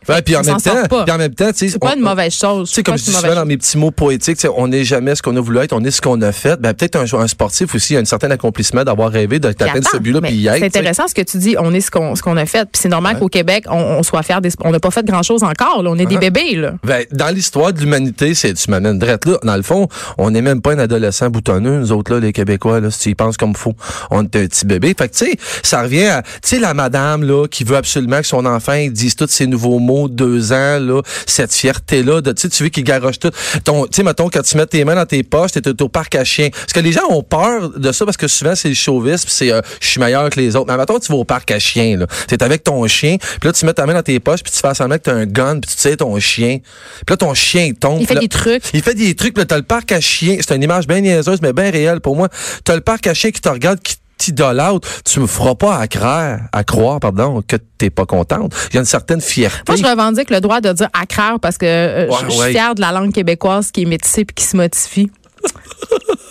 Ouais, 0.08 0.22
puis 0.22 0.36
en 0.36 0.42
même 0.42 0.56
temps, 0.60 1.04
puis 1.04 1.12
en 1.14 1.18
même 1.18 1.34
temps, 1.34 1.52
tu 1.52 1.68
C'est 1.68 1.78
pas 1.78 1.92
on- 1.92 1.96
une 1.96 2.02
mauvaise 2.02 2.32
chose. 2.34 2.68
Tu 2.70 2.76
sais, 2.76 2.82
comme 2.82 2.98
je 2.98 3.04
dis 3.04 3.12
souvent 3.12 3.34
dans 3.34 3.44
mes 3.46 3.56
petits 3.56 3.78
mots 3.78 3.90
poétiques, 3.90 4.38
tu 4.38 4.48
on 4.56 4.68
n'est 4.68 4.84
jamais 4.84 5.14
ce 5.14 5.22
qu'on 5.22 5.36
a 5.36 5.40
voulu 5.40 5.58
être, 5.58 5.72
on 5.72 5.82
est 5.84 5.90
ce 5.90 6.00
qu'on 6.00 6.20
a 6.22 6.32
fait. 6.32 6.60
Ben, 6.60 6.74
peut-être 6.74 6.96
un, 6.96 7.18
un 7.20 7.26
sportif 7.28 7.74
aussi, 7.74 7.94
y 7.94 7.96
a 7.96 8.00
un 8.00 8.04
certain 8.04 8.30
accomplissement 8.30 8.84
d'avoir 8.84 9.10
rêvé 9.10 9.38
de 9.38 9.48
Puis 9.50 9.68
atteindre 9.68 9.88
ce 9.90 9.98
but-là, 9.98 10.20
puis 10.20 10.34
y 10.34 10.46
être. 10.48 10.54
C'est 10.54 10.60
tu 10.70 10.78
intéressant 10.78 11.08
ce 11.08 11.14
que 11.14 11.22
tu 11.22 11.38
dis. 11.38 11.56
On 11.58 11.72
est 11.72 11.80
ce 11.80 11.90
qu'on 11.90 12.14
ce 12.16 12.22
qu'on 12.22 12.36
a 12.36 12.46
fait. 12.46 12.64
Puis 12.70 12.80
c'est 12.82 12.88
normal 12.88 13.18
qu'au 13.18 13.28
Québec, 13.28 13.64
on, 13.70 13.76
on 13.78 14.02
soit 14.02 14.22
fier 14.22 14.40
des. 14.40 14.50
On 14.64 14.70
n'a 14.70 14.80
pas 14.80 14.90
fait 14.90 15.04
grand 15.04 15.22
chose 15.22 15.42
encore. 15.42 15.82
là. 15.82 15.90
On 15.90 15.98
est 15.98 16.06
des 16.06 16.18
bébés 16.18 16.56
là. 16.56 16.72
Ben, 16.84 17.04
dans 17.12 17.28
l'histoire 17.28 17.72
de 17.72 17.80
l'humanité, 17.80 18.34
c'est 18.34 18.54
tu 18.54 18.70
m'amènes 18.70 18.98
drette 18.98 19.24
là. 19.26 19.38
Dans 19.42 19.56
le 19.56 19.62
fond, 19.62 19.88
on 20.18 20.30
n'est 20.30 20.42
même 20.42 20.60
pas 20.60 20.72
un 20.72 20.78
adolescent 20.78 21.28
boutonneux, 21.30 21.78
nous 21.78 21.92
autres 21.92 22.12
là, 22.14 22.20
les 22.20 22.32
Québécois 22.32 22.80
là, 22.80 22.90
si 22.90 23.10
ils 23.10 23.14
pensent 23.16 23.36
comme 23.36 23.54
faut, 23.54 23.74
on 24.10 24.22
est 24.24 24.36
un 24.36 24.46
petit 24.46 24.66
bébé. 24.66 24.94
Fait 24.98 25.08
que 25.08 25.14
tu 25.16 25.26
sais, 25.26 25.36
ça 25.62 25.82
revient 25.82 26.06
à, 26.06 26.22
tu 26.22 26.28
sais, 26.42 26.58
la 26.58 26.74
madame 26.74 27.22
là 27.22 27.46
qui 27.48 27.64
veut 27.64 27.76
absolument 27.76 28.20
que 28.20 28.26
son 28.26 28.44
enfant 28.46 28.72
dise 28.90 29.14
tous 29.16 29.26
ces 29.28 29.46
nouveaux 29.46 29.78
mots, 29.78 29.91
de 30.08 30.14
deux 30.14 30.52
ans 30.52 30.78
là, 30.80 31.00
cette 31.26 31.52
fierté 31.52 32.02
là, 32.02 32.20
de 32.20 32.32
tu 32.32 32.42
sais, 32.42 32.48
tu 32.48 32.62
veux 32.64 32.68
qu'il 32.68 32.84
garoche 32.84 33.18
tout. 33.18 33.30
Ton, 33.64 33.84
tu 33.86 33.96
sais, 33.96 34.02
mettons 34.02 34.28
quand 34.28 34.42
tu 34.42 34.56
mets 34.56 34.66
tes 34.66 34.84
mains 34.84 34.94
dans 34.94 35.06
tes 35.06 35.22
poches, 35.22 35.52
t'es 35.52 35.82
au 35.82 35.88
parc 35.88 36.14
à 36.14 36.24
chiens. 36.24 36.50
Parce 36.50 36.72
que 36.72 36.80
les 36.80 36.92
gens 36.92 37.06
ont 37.10 37.22
peur 37.22 37.70
de 37.70 37.92
ça 37.92 38.04
parce 38.04 38.16
que 38.16 38.28
souvent 38.28 38.54
c'est 38.54 38.68
le 38.68 38.74
chauvisme, 38.74 39.28
c'est 39.28 39.52
euh, 39.52 39.60
je 39.80 39.86
suis 39.88 40.00
meilleur 40.00 40.28
que 40.30 40.40
les 40.40 40.56
autres. 40.56 40.66
Mais 40.70 40.76
mettons 40.76 40.98
tu 40.98 41.10
vas 41.12 41.18
au 41.18 41.24
parc 41.24 41.50
à 41.50 41.58
chiens 41.58 41.96
là, 41.96 42.06
t'es 42.26 42.42
avec 42.42 42.64
ton 42.64 42.86
chien, 42.86 43.16
puis 43.18 43.48
là 43.48 43.52
tu 43.52 43.64
mets 43.66 43.74
ta 43.74 43.86
main 43.86 43.94
dans 43.94 44.02
tes 44.02 44.18
poches, 44.20 44.42
puis 44.42 44.52
tu 44.52 44.58
fais 44.58 44.74
semblant 44.74 44.96
que 44.96 45.02
t'as 45.02 45.14
un 45.14 45.26
gun, 45.26 45.60
puis 45.60 45.70
tu 45.70 45.76
tires 45.76 45.96
ton 45.96 46.18
chien. 46.18 46.58
Puis 47.06 47.12
là 47.12 47.16
ton 47.16 47.34
chien 47.34 47.72
tombe. 47.78 48.00
Il 48.00 48.06
fait 48.06 48.14
là- 48.14 48.20
des 48.20 48.28
trucs. 48.28 48.62
il 48.72 48.82
fait 48.82 48.94
des 48.94 49.14
trucs, 49.14 49.34
puis 49.34 49.42
là, 49.42 49.46
t'as 49.46 49.56
le 49.56 49.62
parc 49.62 49.92
à 49.92 50.00
chiens. 50.00 50.36
C'est 50.40 50.54
une 50.54 50.62
image 50.62 50.86
bien 50.86 51.00
niaiseuse, 51.00 51.40
mais 51.42 51.52
bien 51.52 51.70
réelle 51.70 52.00
pour 52.00 52.16
moi. 52.16 52.28
T'as 52.64 52.74
le 52.74 52.80
parc 52.80 53.06
à 53.06 53.14
chiens 53.14 53.30
qui 53.30 53.40
te 53.40 53.48
regarde, 53.48 53.80
qui 53.80 53.96
t'idolâtre. 54.24 54.88
Tu 55.04 55.20
me 55.20 55.26
feras 55.26 55.54
pas 55.54 55.76
à 55.78 55.86
croire, 55.88 56.38
à 56.52 56.64
croire, 56.64 57.00
pardon, 57.00 57.42
que 57.46 57.56
t'es 57.78 57.90
pas 57.90 58.06
contente. 58.06 58.54
Il 58.70 58.74
y 58.74 58.76
a 58.78 58.80
une 58.80 58.86
certaine 58.86 59.20
fierté. 59.20 59.62
Moi, 59.66 59.76
je 59.76 59.84
revendique 59.84 60.30
le 60.30 60.40
droit 60.40 60.60
de 60.60 60.72
dire 60.72 60.88
accraire 60.92 61.38
parce 61.40 61.58
que 61.58 61.66
euh, 61.66 62.08
Ouais, 62.08 62.16
je- 62.22 62.26
je 62.26 62.30
suis 62.30 62.40
ouais. 62.40 62.50
fière 62.52 62.74
de 62.74 62.80
la 62.80 62.92
langue 62.92 63.12
québécoise 63.12 63.70
qui 63.70 63.82
est 63.82 63.86
métissée 63.86 64.24
puis 64.24 64.34
qui 64.34 64.44
se 64.44 64.56
modifie. 64.56 65.10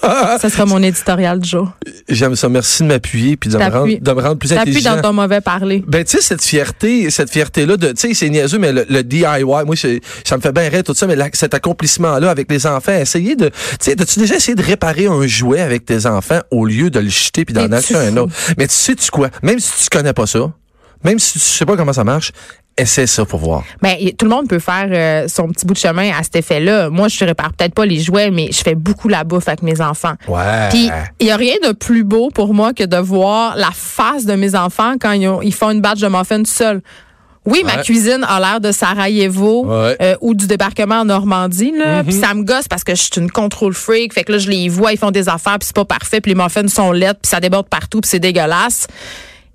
Ça 0.02 0.50
sera 0.50 0.66
mon 0.66 0.82
éditorial 0.82 1.40
du 1.40 1.48
jour. 1.50 1.72
J'aime 2.10 2.36
ça. 2.36 2.50
Merci 2.50 2.84
de 2.84 2.88
m'appuyer 2.88 3.38
puis 3.38 3.50
de 3.50 3.58
me, 3.58 3.64
rendre, 3.64 3.74
T'appuies. 3.80 4.00
de 4.00 4.12
me 4.12 4.22
rendre 4.22 4.38
plus 4.38 4.50
T'appuies 4.50 4.72
intelligent. 4.72 4.96
dans 4.96 5.02
ton 5.02 5.14
mauvais 5.14 5.42
parler. 5.42 5.84
Ben, 5.88 6.04
tu 6.04 6.18
sais, 6.18 6.22
cette 6.22 6.44
fierté, 6.44 7.10
cette 7.12 7.30
fierté-là 7.30 7.78
de, 7.78 7.90
tu 7.90 8.08
sais, 8.08 8.14
c'est 8.14 8.30
niaiseux, 8.30 8.58
mais 8.58 8.72
le, 8.72 8.86
le 8.90 9.04
DIY, 9.04 9.26
moi, 9.66 9.76
ça 9.76 10.38
me 10.38 10.42
fait 10.42 10.52
bien 10.52 10.70
rire 10.70 10.84
tout 10.84 10.94
ça, 10.94 11.06
mais 11.08 11.16
cet 11.34 11.54
accomplissement-là 11.54 12.30
avec 12.30 12.52
les 12.52 12.66
enfants, 12.66 12.94
essayer 12.94 13.36
de, 13.36 13.50
tu 13.50 13.56
sais, 13.80 14.02
as-tu 14.02 14.20
déjà 14.20 14.36
essayé 14.36 14.56
de 14.56 14.64
réparer 14.64 15.06
un 15.08 15.28
jouet 15.28 15.62
avec 15.62 15.86
tes 15.86 16.06
enfants 16.06 16.40
au 16.50 16.66
lieu 16.66 16.90
de 16.90 17.00
le 17.00 17.10
jeter 17.10 17.46
puis 17.46 17.54
d'en 17.54 17.72
acheter 17.72 17.96
un 17.96 18.18
autre? 18.18 18.34
Mais 18.58 18.68
tu 18.68 18.76
sais, 18.76 18.96
tu 18.96 19.12
quoi? 19.12 19.30
Même 19.44 19.60
si 19.60 19.84
tu 19.84 19.90
connais 19.96 20.14
pas 20.14 20.26
ça, 20.26 20.52
même 21.04 21.20
si 21.20 21.34
tu 21.34 21.40
sais 21.40 21.66
pas 21.66 21.76
comment 21.78 21.94
ça 21.94 22.04
marche, 22.04 22.32
essaie 22.78 23.06
ça 23.08 23.26
pour 23.26 23.40
voir. 23.40 23.64
Ben, 23.82 23.96
tout 24.18 24.26
le 24.26 24.32
monde 24.32 24.48
peut 24.48 24.60
faire 24.60 24.88
euh, 24.92 25.28
son 25.28 25.48
petit 25.50 25.66
bout 25.66 25.74
de 25.74 25.80
chemin 25.80 26.12
à 26.18 26.24
cet 26.24 26.36
effet-là. 26.38 26.90
Moi, 26.90 27.08
je 27.10 27.24
répare 27.26 27.52
peut-être 27.54 27.74
pas 27.76 27.86
les 27.86 28.00
jouets, 28.00 28.32
mais 28.32 28.50
je 28.52 28.62
fais 28.62 28.76
beaucoup 28.76 29.08
la 29.08 29.24
bouffe 29.24 29.48
avec 29.48 29.62
mes 29.62 29.82
enfants. 29.82 30.14
Ouais. 30.28 30.70
Puis, 30.70 30.90
il 31.20 31.28
y 31.28 31.32
a 31.32 31.36
rien 31.38 31.56
de 31.64 31.74
plus 31.74 32.04
beau 32.04 32.30
pour 32.34 32.54
moi 32.54 32.74
que 32.74 32.84
de 32.84 32.98
voir 32.98 33.56
la 33.56 33.70
face 33.74 34.26
de 34.26 34.34
mes 34.34 34.56
enfants 34.56 34.94
quand 35.00 35.12
ils, 35.12 35.28
ont- 35.28 35.42
ils 35.42 35.54
font 35.54 35.70
une 35.72 35.82
batch 35.82 36.00
de 36.00 36.08
muffins 36.08 36.44
seuls. 36.46 36.82
Oui, 37.44 37.64
ma 37.66 37.78
cuisine 37.82 38.24
a 38.30 38.40
l'air 38.40 38.62
de 38.62 38.72
Sarajevo 38.72 39.66
Ouais. 39.66 39.98
euh, 40.00 40.16
ou 40.22 40.36
du 40.36 40.46
débarquement 40.46 41.00
en 41.02 41.06
Normandie. 41.06 41.74
Là. 41.76 42.04
Puis 42.04 42.14
ça 42.14 42.36
me 42.36 42.44
gosse 42.44 42.68
parce 42.68 42.84
que 42.84 42.94
je 42.94 43.02
suis 43.02 43.12
une 43.18 43.32
contrôle 43.32 43.74
freak. 43.74 44.14
Fait 44.14 44.24
que 44.24 44.32
là, 44.34 44.38
je 44.38 44.48
les 44.50 44.70
vois, 44.70 44.92
ils 44.92 44.98
font 45.00 45.10
des 45.10 45.28
affaires, 45.28 45.58
puis 45.58 45.66
c'est 45.66 45.76
pas 45.76 45.86
parfait, 45.86 46.22
puis 46.22 46.34
les 46.34 46.40
muffins 46.40 46.68
sont 46.68 46.92
laides, 46.92 47.18
puis 47.22 47.30
ça 47.30 47.40
déborde 47.40 47.68
partout, 47.68 48.00
puis 48.00 48.10
c'est 48.10 48.20
dégueulasse. 48.20 48.86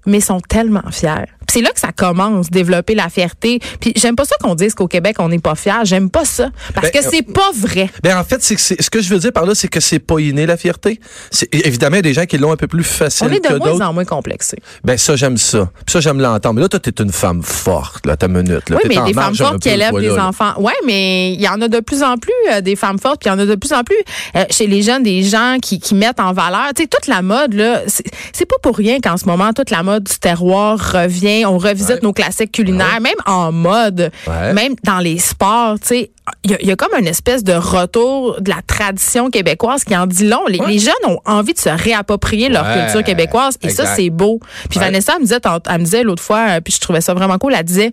Mais 0.04 0.18
ils 0.18 0.24
sont 0.24 0.40
tellement 0.40 0.82
fiers. 0.90 1.26
C'est 1.50 1.60
là 1.60 1.70
que 1.70 1.80
ça 1.80 1.92
commence, 1.92 2.50
développer 2.50 2.94
la 2.94 3.08
fierté. 3.08 3.60
Puis 3.80 3.92
j'aime 3.96 4.16
pas 4.16 4.24
ça 4.24 4.34
qu'on 4.40 4.54
dise 4.54 4.74
qu'au 4.74 4.88
Québec, 4.88 5.16
on 5.18 5.28
n'est 5.28 5.38
pas 5.38 5.54
fiers. 5.54 5.72
J'aime 5.84 6.10
pas 6.10 6.24
ça. 6.24 6.50
Parce 6.74 6.90
Ben, 6.90 7.02
que 7.02 7.08
c'est 7.10 7.22
pas 7.22 7.50
vrai. 7.54 7.88
Ben 8.02 8.16
en 8.18 8.24
fait, 8.24 8.42
c'est 8.42 8.54
que 8.54 8.60
c'est- 8.60 8.80
ce 8.82 8.90
que 8.90 9.00
je 9.00 9.08
veux 9.08 9.18
dire 9.18 9.32
par 9.32 9.46
là, 9.46 9.54
c'est 9.54 9.68
que 9.68 9.80
c'est 9.80 9.98
pas 9.98 10.18
inné 10.18 10.46
la 10.46 10.56
fierté. 10.56 11.00
C'est 11.30 11.48
évidemment 11.54 11.96
il 11.96 11.98
y 11.98 12.00
a 12.00 12.02
des 12.02 12.14
gens 12.14 12.26
qui 12.26 12.38
l'ont 12.38 12.52
un 12.52 12.56
peu 12.56 12.66
plus 12.66 12.84
facile 12.84 13.26
On 13.28 13.32
est 13.32 13.40
que 13.40 13.52
de 13.52 13.58
moins 13.58 13.70
d'autres. 13.72 13.84
en 13.84 13.92
moins 13.92 14.04
complexé. 14.04 14.58
Ben 14.84 14.96
ça 14.98 15.16
j'aime 15.16 15.36
ça. 15.36 15.70
Puis 15.84 15.92
ça 15.92 16.00
j'aime 16.00 16.20
l'entendre. 16.20 16.54
Mais 16.56 16.62
là 16.62 16.68
toi 16.68 16.80
t'es 16.80 17.02
une 17.02 17.12
femme 17.12 17.42
forte 17.42 18.06
là, 18.06 18.16
ta 18.16 18.28
minute 18.28 18.68
là. 18.70 18.76
Oui, 18.76 18.82
T'es 18.82 18.88
mais 18.88 18.98
en 18.98 19.04
des 19.06 19.14
femmes 19.14 19.34
fortes 19.34 19.60
qui 19.60 19.68
élèvent 19.68 19.98
des 19.98 20.10
enfants. 20.18 20.54
Oui, 20.58 20.72
mais 20.84 21.32
il 21.32 21.40
y 21.40 21.48
en 21.48 21.60
a 21.60 21.68
de 21.68 21.80
plus 21.80 22.02
en 22.02 22.16
plus 22.16 22.32
euh, 22.52 22.60
des 22.60 22.76
femmes 22.76 22.98
fortes, 22.98 23.20
puis 23.20 23.28
il 23.30 23.32
y 23.32 23.34
en 23.34 23.38
a 23.38 23.46
de 23.46 23.54
plus 23.54 23.72
en 23.72 23.82
plus 23.84 23.96
euh, 24.36 24.44
chez 24.50 24.66
les 24.66 24.82
jeunes 24.82 25.02
des 25.02 25.22
gens 25.22 25.56
qui, 25.62 25.78
qui 25.80 25.94
mettent 25.94 26.20
en 26.20 26.32
valeur. 26.32 26.68
Tu 26.74 26.82
sais, 26.82 26.88
toute 26.88 27.06
la 27.06 27.22
mode, 27.22 27.54
là, 27.54 27.82
c'est 27.86 28.04
c'est 28.32 28.46
pas 28.46 28.56
pour 28.62 28.76
rien 28.76 28.98
qu'en 29.00 29.16
ce 29.16 29.24
moment, 29.26 29.52
toute 29.52 29.70
la 29.70 29.82
mode 29.82 30.04
du 30.04 30.18
terroir 30.18 30.78
revient. 30.78 31.35
On 31.44 31.58
revisite 31.58 31.90
Ouais. 31.96 32.00
nos 32.02 32.12
classiques 32.12 32.52
culinaires, 32.52 33.00
même 33.00 33.14
en 33.26 33.52
mode, 33.52 34.10
Ouais. 34.26 34.52
même 34.54 34.74
dans 34.84 34.98
les 35.00 35.18
sports, 35.18 35.78
tu 35.80 35.86
sais. 35.88 36.10
Il 36.44 36.50
y, 36.50 36.54
a- 36.54 36.58
il 36.60 36.66
y 36.66 36.72
a 36.72 36.76
comme 36.76 36.92
une 36.98 37.06
espèce 37.06 37.44
de 37.44 37.52
retour 37.52 38.40
de 38.40 38.50
la 38.50 38.60
tradition 38.66 39.30
québécoise 39.30 39.84
qui 39.84 39.96
en 39.96 40.06
dit 40.06 40.26
long. 40.26 40.44
Les, 40.48 40.58
les 40.66 40.78
jeunes 40.78 40.94
ont 41.06 41.20
envie 41.24 41.52
de 41.52 41.58
se 41.58 41.68
réapproprier 41.68 42.48
leur 42.48 42.64
culture 42.72 43.04
québécoise 43.04 43.56
et 43.62 43.68
ça, 43.68 43.86
c'est 43.94 44.10
beau. 44.10 44.40
Puis. 44.70 44.80
Vanessa 44.80 45.12
elle 45.14 45.20
me 45.20 45.24
disait, 45.24 45.38
elle 45.68 45.78
me 45.78 45.84
disait 45.84 46.02
l'autre 46.02 46.22
fois, 46.22 46.46
euh, 46.56 46.60
puis 46.60 46.72
je 46.72 46.80
trouvais 46.80 47.00
ça 47.00 47.12
vraiment 47.14 47.38
cool, 47.38 47.54
elle 47.56 47.64
disait, 47.64 47.92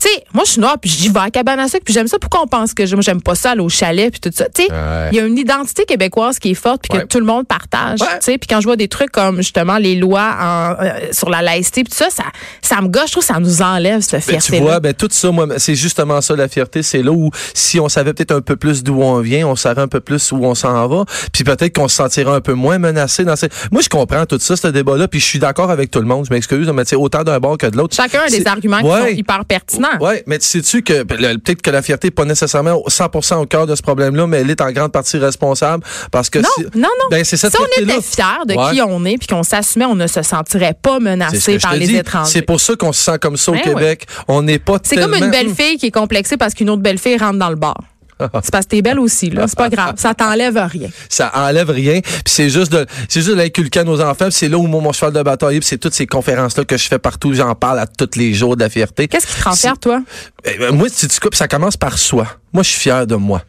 tu 0.00 0.08
sais, 0.08 0.24
moi, 0.32 0.44
je 0.46 0.52
suis 0.52 0.60
noire, 0.60 0.76
puis 0.80 0.90
j'y 0.90 1.08
vais 1.08 1.20
à 1.20 1.30
cabane 1.30 1.58
à 1.60 1.68
sucre, 1.68 1.84
puis 1.84 1.92
j'aime 1.94 2.06
ça. 2.08 2.18
Pourquoi 2.18 2.42
on 2.42 2.46
pense 2.46 2.74
que 2.74 2.86
j'aime- 2.86 2.96
moi, 2.96 3.02
j'aime 3.02 3.22
pas 3.22 3.34
ça, 3.34 3.50
aller 3.52 3.60
au 3.60 3.68
chalet, 3.68 4.10
puis 4.10 4.20
tout 4.20 4.30
ça? 4.34 4.46
Tu 4.54 4.62
sais, 4.62 4.68
il 5.12 5.16
y 5.16 5.20
a 5.20 5.24
une 5.26 5.38
identité 5.38 5.84
québécoise 5.84 6.38
qui 6.38 6.50
est 6.52 6.54
forte, 6.54 6.82
puis 6.88 6.98
que 6.98 7.04
tout 7.06 7.18
le 7.18 7.26
monde 7.26 7.46
partage. 7.46 7.98
Tu 8.00 8.06
sais, 8.20 8.38
puis 8.38 8.48
quand 8.48 8.60
je 8.60 8.66
vois 8.66 8.76
des 8.76 8.88
trucs 8.88 9.10
comme, 9.10 9.36
justement, 9.38 9.78
les 9.78 9.96
lois 9.96 10.34
en, 10.40 10.74
euh, 10.82 10.90
sur 11.12 11.28
la 11.30 11.42
laïcité, 11.42 11.84
puis 11.84 11.92
tout 11.92 11.98
ça, 11.98 12.10
ça, 12.10 12.24
ça 12.62 12.80
me 12.80 12.88
gâche. 12.88 13.06
Je 13.08 13.12
trouve 13.12 13.24
ça 13.24 13.38
nous 13.40 13.62
enlève, 13.62 14.00
cette 14.00 14.26
Ben, 14.26 14.36
tu 14.38 14.40
fierté 14.48 14.60
vois, 14.60 14.80
ben 14.80 14.94
tout 14.94 15.08
ça, 15.10 15.30
moi, 15.30 15.46
c'est 15.58 15.74
justement 15.74 16.20
ça 16.20 16.34
la 16.36 16.48
fierté. 16.48 16.82
C'est 16.82 17.02
là 17.02 17.10
où 17.12 17.30
si 17.54 17.78
on 17.80 17.88
savait 17.88 18.12
peut-être 18.14 18.32
un 18.32 18.40
peu 18.40 18.56
plus 18.56 18.82
d'où 18.82 19.02
on 19.02 19.20
vient, 19.20 19.46
on 19.48 19.56
saurait 19.56 19.82
un 19.82 19.88
peu 19.88 20.00
plus 20.00 20.32
où 20.32 20.44
on 20.44 20.54
s'en 20.54 20.86
va, 20.88 21.04
puis 21.32 21.44
peut-être 21.44 21.74
qu'on 21.76 21.88
se 21.88 21.96
sentirait 21.96 22.30
un 22.32 22.40
peu 22.40 22.54
moins 22.54 22.78
menacé 22.78 23.24
dans 23.24 23.36
ces. 23.36 23.48
Moi, 23.70 23.82
je 23.82 23.88
comprends 23.88 24.24
tout 24.26 24.38
ça, 24.38 24.56
ce 24.56 24.68
débat-là, 24.68 25.08
puis 25.08 25.20
je 25.20 25.26
suis 25.26 25.38
d'accord 25.38 25.70
avec 25.70 25.90
tout 25.90 25.98
le 26.00 26.06
monde. 26.06 26.26
Je 26.28 26.32
m'excuse, 26.32 26.68
mais 26.70 26.84
tu 26.84 26.90
sais, 26.90 26.96
autant 26.96 27.22
d'un 27.24 27.38
bord 27.38 27.58
que 27.58 27.66
de 27.66 27.76
l'autre. 27.76 27.94
Chacun 27.94 28.20
a 28.20 28.28
des 28.28 28.38
C'est- 28.38 28.48
arguments 28.48 28.78
qui 28.78 28.86
sont 28.88 29.06
hyper 29.18 29.44
pertinents. 29.44 29.88
Ouais, 30.00 30.22
mais 30.26 30.38
tu 30.38 30.46
sais-tu 30.46 30.82
que 30.82 31.02
ben, 31.02 31.16
peut-être 31.40 31.62
que 31.62 31.70
la 31.70 31.82
fierté 31.82 32.08
n'est 32.08 32.10
pas 32.12 32.24
nécessairement 32.24 32.82
100% 32.88 33.36
au 33.42 33.46
cœur 33.46 33.66
de 33.66 33.74
ce 33.74 33.82
problème-là, 33.82 34.26
mais 34.26 34.38
elle 34.38 34.50
est 34.50 34.60
en 34.60 34.70
grande 34.72 34.92
partie 34.92 35.16
responsable 35.18 35.84
parce 36.12 36.30
que 36.30 36.38
Non, 36.38 36.48
si- 36.56 36.62
non, 36.74 36.88
non. 37.00 37.06
Ben, 37.10 37.24
c'est 37.24 37.36
cette 37.36 37.52
si 37.52 37.58
on 37.60 37.82
était 37.82 38.00
fiers 38.02 38.24
de 38.46 38.54
Ouais. 38.54 38.72
qui 38.72 38.82
on 38.82 39.04
est, 39.04 39.18
puis 39.18 39.26
qu'on 39.26 39.42
s'assumait, 39.42 39.84
on 39.86 39.94
ne 39.94 40.06
se 40.06 40.22
sentirait 40.22 40.74
pas 40.80 40.98
menacé 41.00 41.58
par 41.58 41.74
les 41.74 41.86
dis. 41.86 41.96
étrangers. 41.96 42.30
C'est 42.32 42.42
pour 42.42 42.60
ça 42.60 42.74
qu'on 42.76 42.92
se 42.92 43.02
sent 43.02 43.18
comme 43.20 43.36
ça 43.36 43.50
au 43.52 43.54
Ben 43.54 43.62
Québec. 43.62 44.06
On 44.28 44.42
n'est 44.42 44.58
pas 44.58 44.78
C'est 44.82 44.96
comme 44.96 45.14
une 45.14 45.30
belle 45.30 45.54
fille 45.54 45.76
qui 45.78 45.86
est 45.86 45.90
complexée 45.90 46.36
parce 46.36 46.54
qu'une 46.54 46.70
autre 46.70 46.82
belle 46.82 46.98
fille 46.98 47.16
rentre 47.18 47.38
dans 47.38 47.50
le 47.50 47.56
bar. 47.56 47.76
c'est 48.42 48.50
parce 48.50 48.66
que 48.66 48.70
t'es 48.70 48.82
belle 48.82 48.98
aussi, 48.98 49.30
là. 49.30 49.46
C'est 49.48 49.58
pas 49.58 49.68
grave. 49.68 49.94
Ça 49.96 50.14
t'enlève 50.14 50.56
rien. 50.56 50.88
Ça 51.08 51.30
enlève 51.34 51.70
rien. 51.70 52.00
Puis 52.00 52.22
c'est 52.26 52.50
juste 52.50 52.72
de, 52.72 52.86
c'est 53.08 53.20
juste 53.20 53.30
de 53.30 53.36
l'inculquer 53.36 53.80
à 53.80 53.84
nos 53.84 54.00
enfants. 54.00 54.28
C'est 54.30 54.48
là 54.48 54.58
où 54.58 54.66
mon, 54.66 54.92
cheval 54.92 55.12
de 55.12 55.22
bataille, 55.22 55.60
puis 55.60 55.68
c'est 55.68 55.78
toutes 55.78 55.94
ces 55.94 56.06
conférences-là 56.06 56.64
que 56.64 56.76
je 56.76 56.86
fais 56.88 56.98
partout. 56.98 57.34
J'en 57.34 57.54
parle 57.54 57.78
à 57.78 57.86
tous 57.86 58.16
les 58.16 58.34
jours 58.34 58.56
de 58.56 58.62
la 58.62 58.68
fierté. 58.68 59.08
Qu'est-ce 59.08 59.26
qui 59.26 59.34
te 59.34 59.42
rend 59.42 59.54
fier, 59.54 59.78
toi? 59.78 60.02
Eh 60.44 60.58
ben, 60.58 60.74
moi, 60.74 60.88
si 60.90 61.08
tu 61.08 61.20
coupes, 61.20 61.34
ça 61.34 61.48
commence 61.48 61.76
par 61.76 61.98
soi. 61.98 62.26
Moi, 62.52 62.62
je 62.62 62.70
suis 62.70 62.80
fier 62.80 63.06
de 63.06 63.14
moi. 63.14 63.42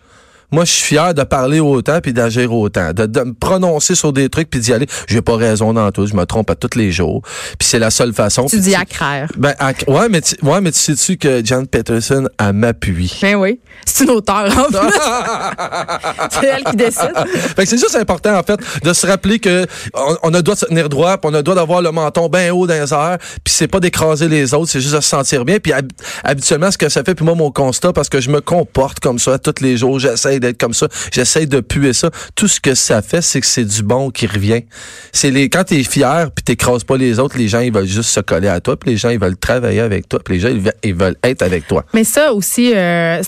Moi, 0.52 0.66
je 0.66 0.72
suis 0.72 0.84
fier 0.84 1.14
de 1.14 1.24
parler 1.24 1.60
autant 1.60 2.00
puis 2.02 2.14
d'agir 2.14 2.54
autant, 2.54 2.92
de, 2.94 3.06
de 3.06 3.22
me 3.22 3.34
prononcer 3.34 3.96
sur 3.96 4.12
des 4.14 4.28
trucs 4.30 4.50
puis 4.50 4.60
d'y 4.60 4.74
aller. 4.74 4.88
J'ai 5.08 5.22
pas 5.22 5.36
raison 5.38 5.74
dans 5.74 5.92
tout, 5.92 6.06
je 6.08 6.14
me 6.14 6.26
trompe 6.26 6.50
à 6.50 6.56
tous 6.56 6.78
les 6.78 6.92
jours. 6.92 7.22
Puis 7.58 7.68
c'est 7.68 7.80
la 7.80 7.90
seule 7.92 8.14
façon. 8.14 8.46
Tu 8.48 8.60
dis 8.60 8.76
accraire. 8.76 9.30
Ben, 9.38 9.54
ac- 9.60 9.90
ouais, 9.90 10.10
mais 10.10 10.22
tu, 10.22 10.36
ouais, 10.44 10.60
mais 10.62 10.72
tu 10.72 10.80
sais-tu 10.80 11.18
que 11.18 11.44
Jan 11.46 11.66
Peterson 11.66 12.28
a 12.38 12.52
m'appuie. 12.54 13.18
Ben 13.22 13.36
oui. 13.36 13.60
C'est 13.86 14.04
une 14.04 14.12
auteure, 14.12 14.46
en 14.58 14.66
plus. 14.66 14.78
c'est 16.32 16.48
elle 16.48 16.64
qui 16.64 16.76
décide. 16.76 17.12
fait 17.56 17.64
que 17.64 17.70
c'est 17.70 17.78
juste 17.80 17.96
important, 17.96 18.38
en 18.38 18.44
fait, 18.44 18.60
de 18.84 18.94
se 18.94 19.08
rappeler 19.08 19.40
que 19.40 19.66
on, 19.94 20.18
on 20.24 20.34
a 20.34 20.38
le 20.38 20.44
droit 20.44 20.56
de 20.56 20.60
se 20.60 20.66
tenir 20.66 20.90
droit, 20.90 21.18
puis 21.18 21.30
on 21.32 21.34
a 21.34 21.38
le 21.38 21.44
droit 21.44 21.56
d'avoir 21.56 21.82
le 21.82 21.92
menton 21.92 22.28
bien 22.30 22.54
haut 22.54 22.68
dans 22.68 22.74
les 22.74 22.94
airs, 22.94 23.18
puis 23.44 23.54
c'est 23.54 23.68
pas 23.68 23.80
d'écraser 23.80 24.28
les 24.28 24.54
autres, 24.54 24.70
c'est 24.70 24.82
juste 24.82 24.96
de 24.96 25.00
se 25.02 25.08
sentir 25.10 25.46
bien. 25.46 25.60
Puis 25.60 25.72
hab- 25.72 25.92
habituellement, 26.24 26.70
ce 26.72 26.78
que 26.78 26.90
ça 26.90 27.04
fait, 27.04 27.16
puis 27.16 27.26
moi, 27.26 27.36
mon 27.36 27.52
constat, 27.52 27.94
parce 27.94 28.10
que 28.10 28.20
je 28.20 28.30
me 28.30 28.42
comporte 28.42 29.00
comme 29.00 29.20
ça 29.20 29.40
tous 29.40 29.62
les 29.62 29.78
jours, 29.78 29.98
j'essaie 30.00 30.40
d'être 30.42 30.60
comme 30.60 30.74
ça, 30.74 30.88
j'essaie 31.12 31.46
de 31.46 31.60
puer 31.62 31.94
ça. 31.94 32.10
Tout 32.36 32.48
ce 32.48 32.60
que 32.60 32.76
ça 32.76 33.02
fait, 33.02 33.22
c'est 33.22 33.40
que 33.40 33.48
c'est 33.48 33.66
du 33.66 33.84
bon 33.84 34.10
qui 34.10 34.28
revient. 34.28 34.64
C'est 35.14 35.32
les 35.32 35.50
quand 35.50 35.64
t'es 35.64 35.84
fier, 35.84 36.30
puis 36.32 36.44
t'écrases 36.44 36.84
pas 36.84 36.98
les 36.98 37.20
autres, 37.20 37.38
les 37.38 37.48
gens, 37.48 37.60
ils 37.60 37.74
veulent 37.74 37.86
juste 37.86 38.10
se 38.10 38.20
coller 38.20 38.48
à 38.48 38.60
toi, 38.60 38.78
puis 38.78 38.92
les 38.92 38.98
gens, 38.98 39.10
ils 39.10 39.20
veulent 39.20 39.38
travailler 39.38 39.82
avec 39.82 40.10
toi, 40.10 40.20
puis 40.24 40.36
les 40.36 40.40
gens, 40.40 40.50
ils 40.84 40.94
veulent, 40.94 41.16
être 41.24 41.42
avec 41.42 41.68
toi. 41.68 41.86
Mais 41.94 42.04
ça 42.04 42.34
aussi, 42.34 42.74
euh, 42.76 43.22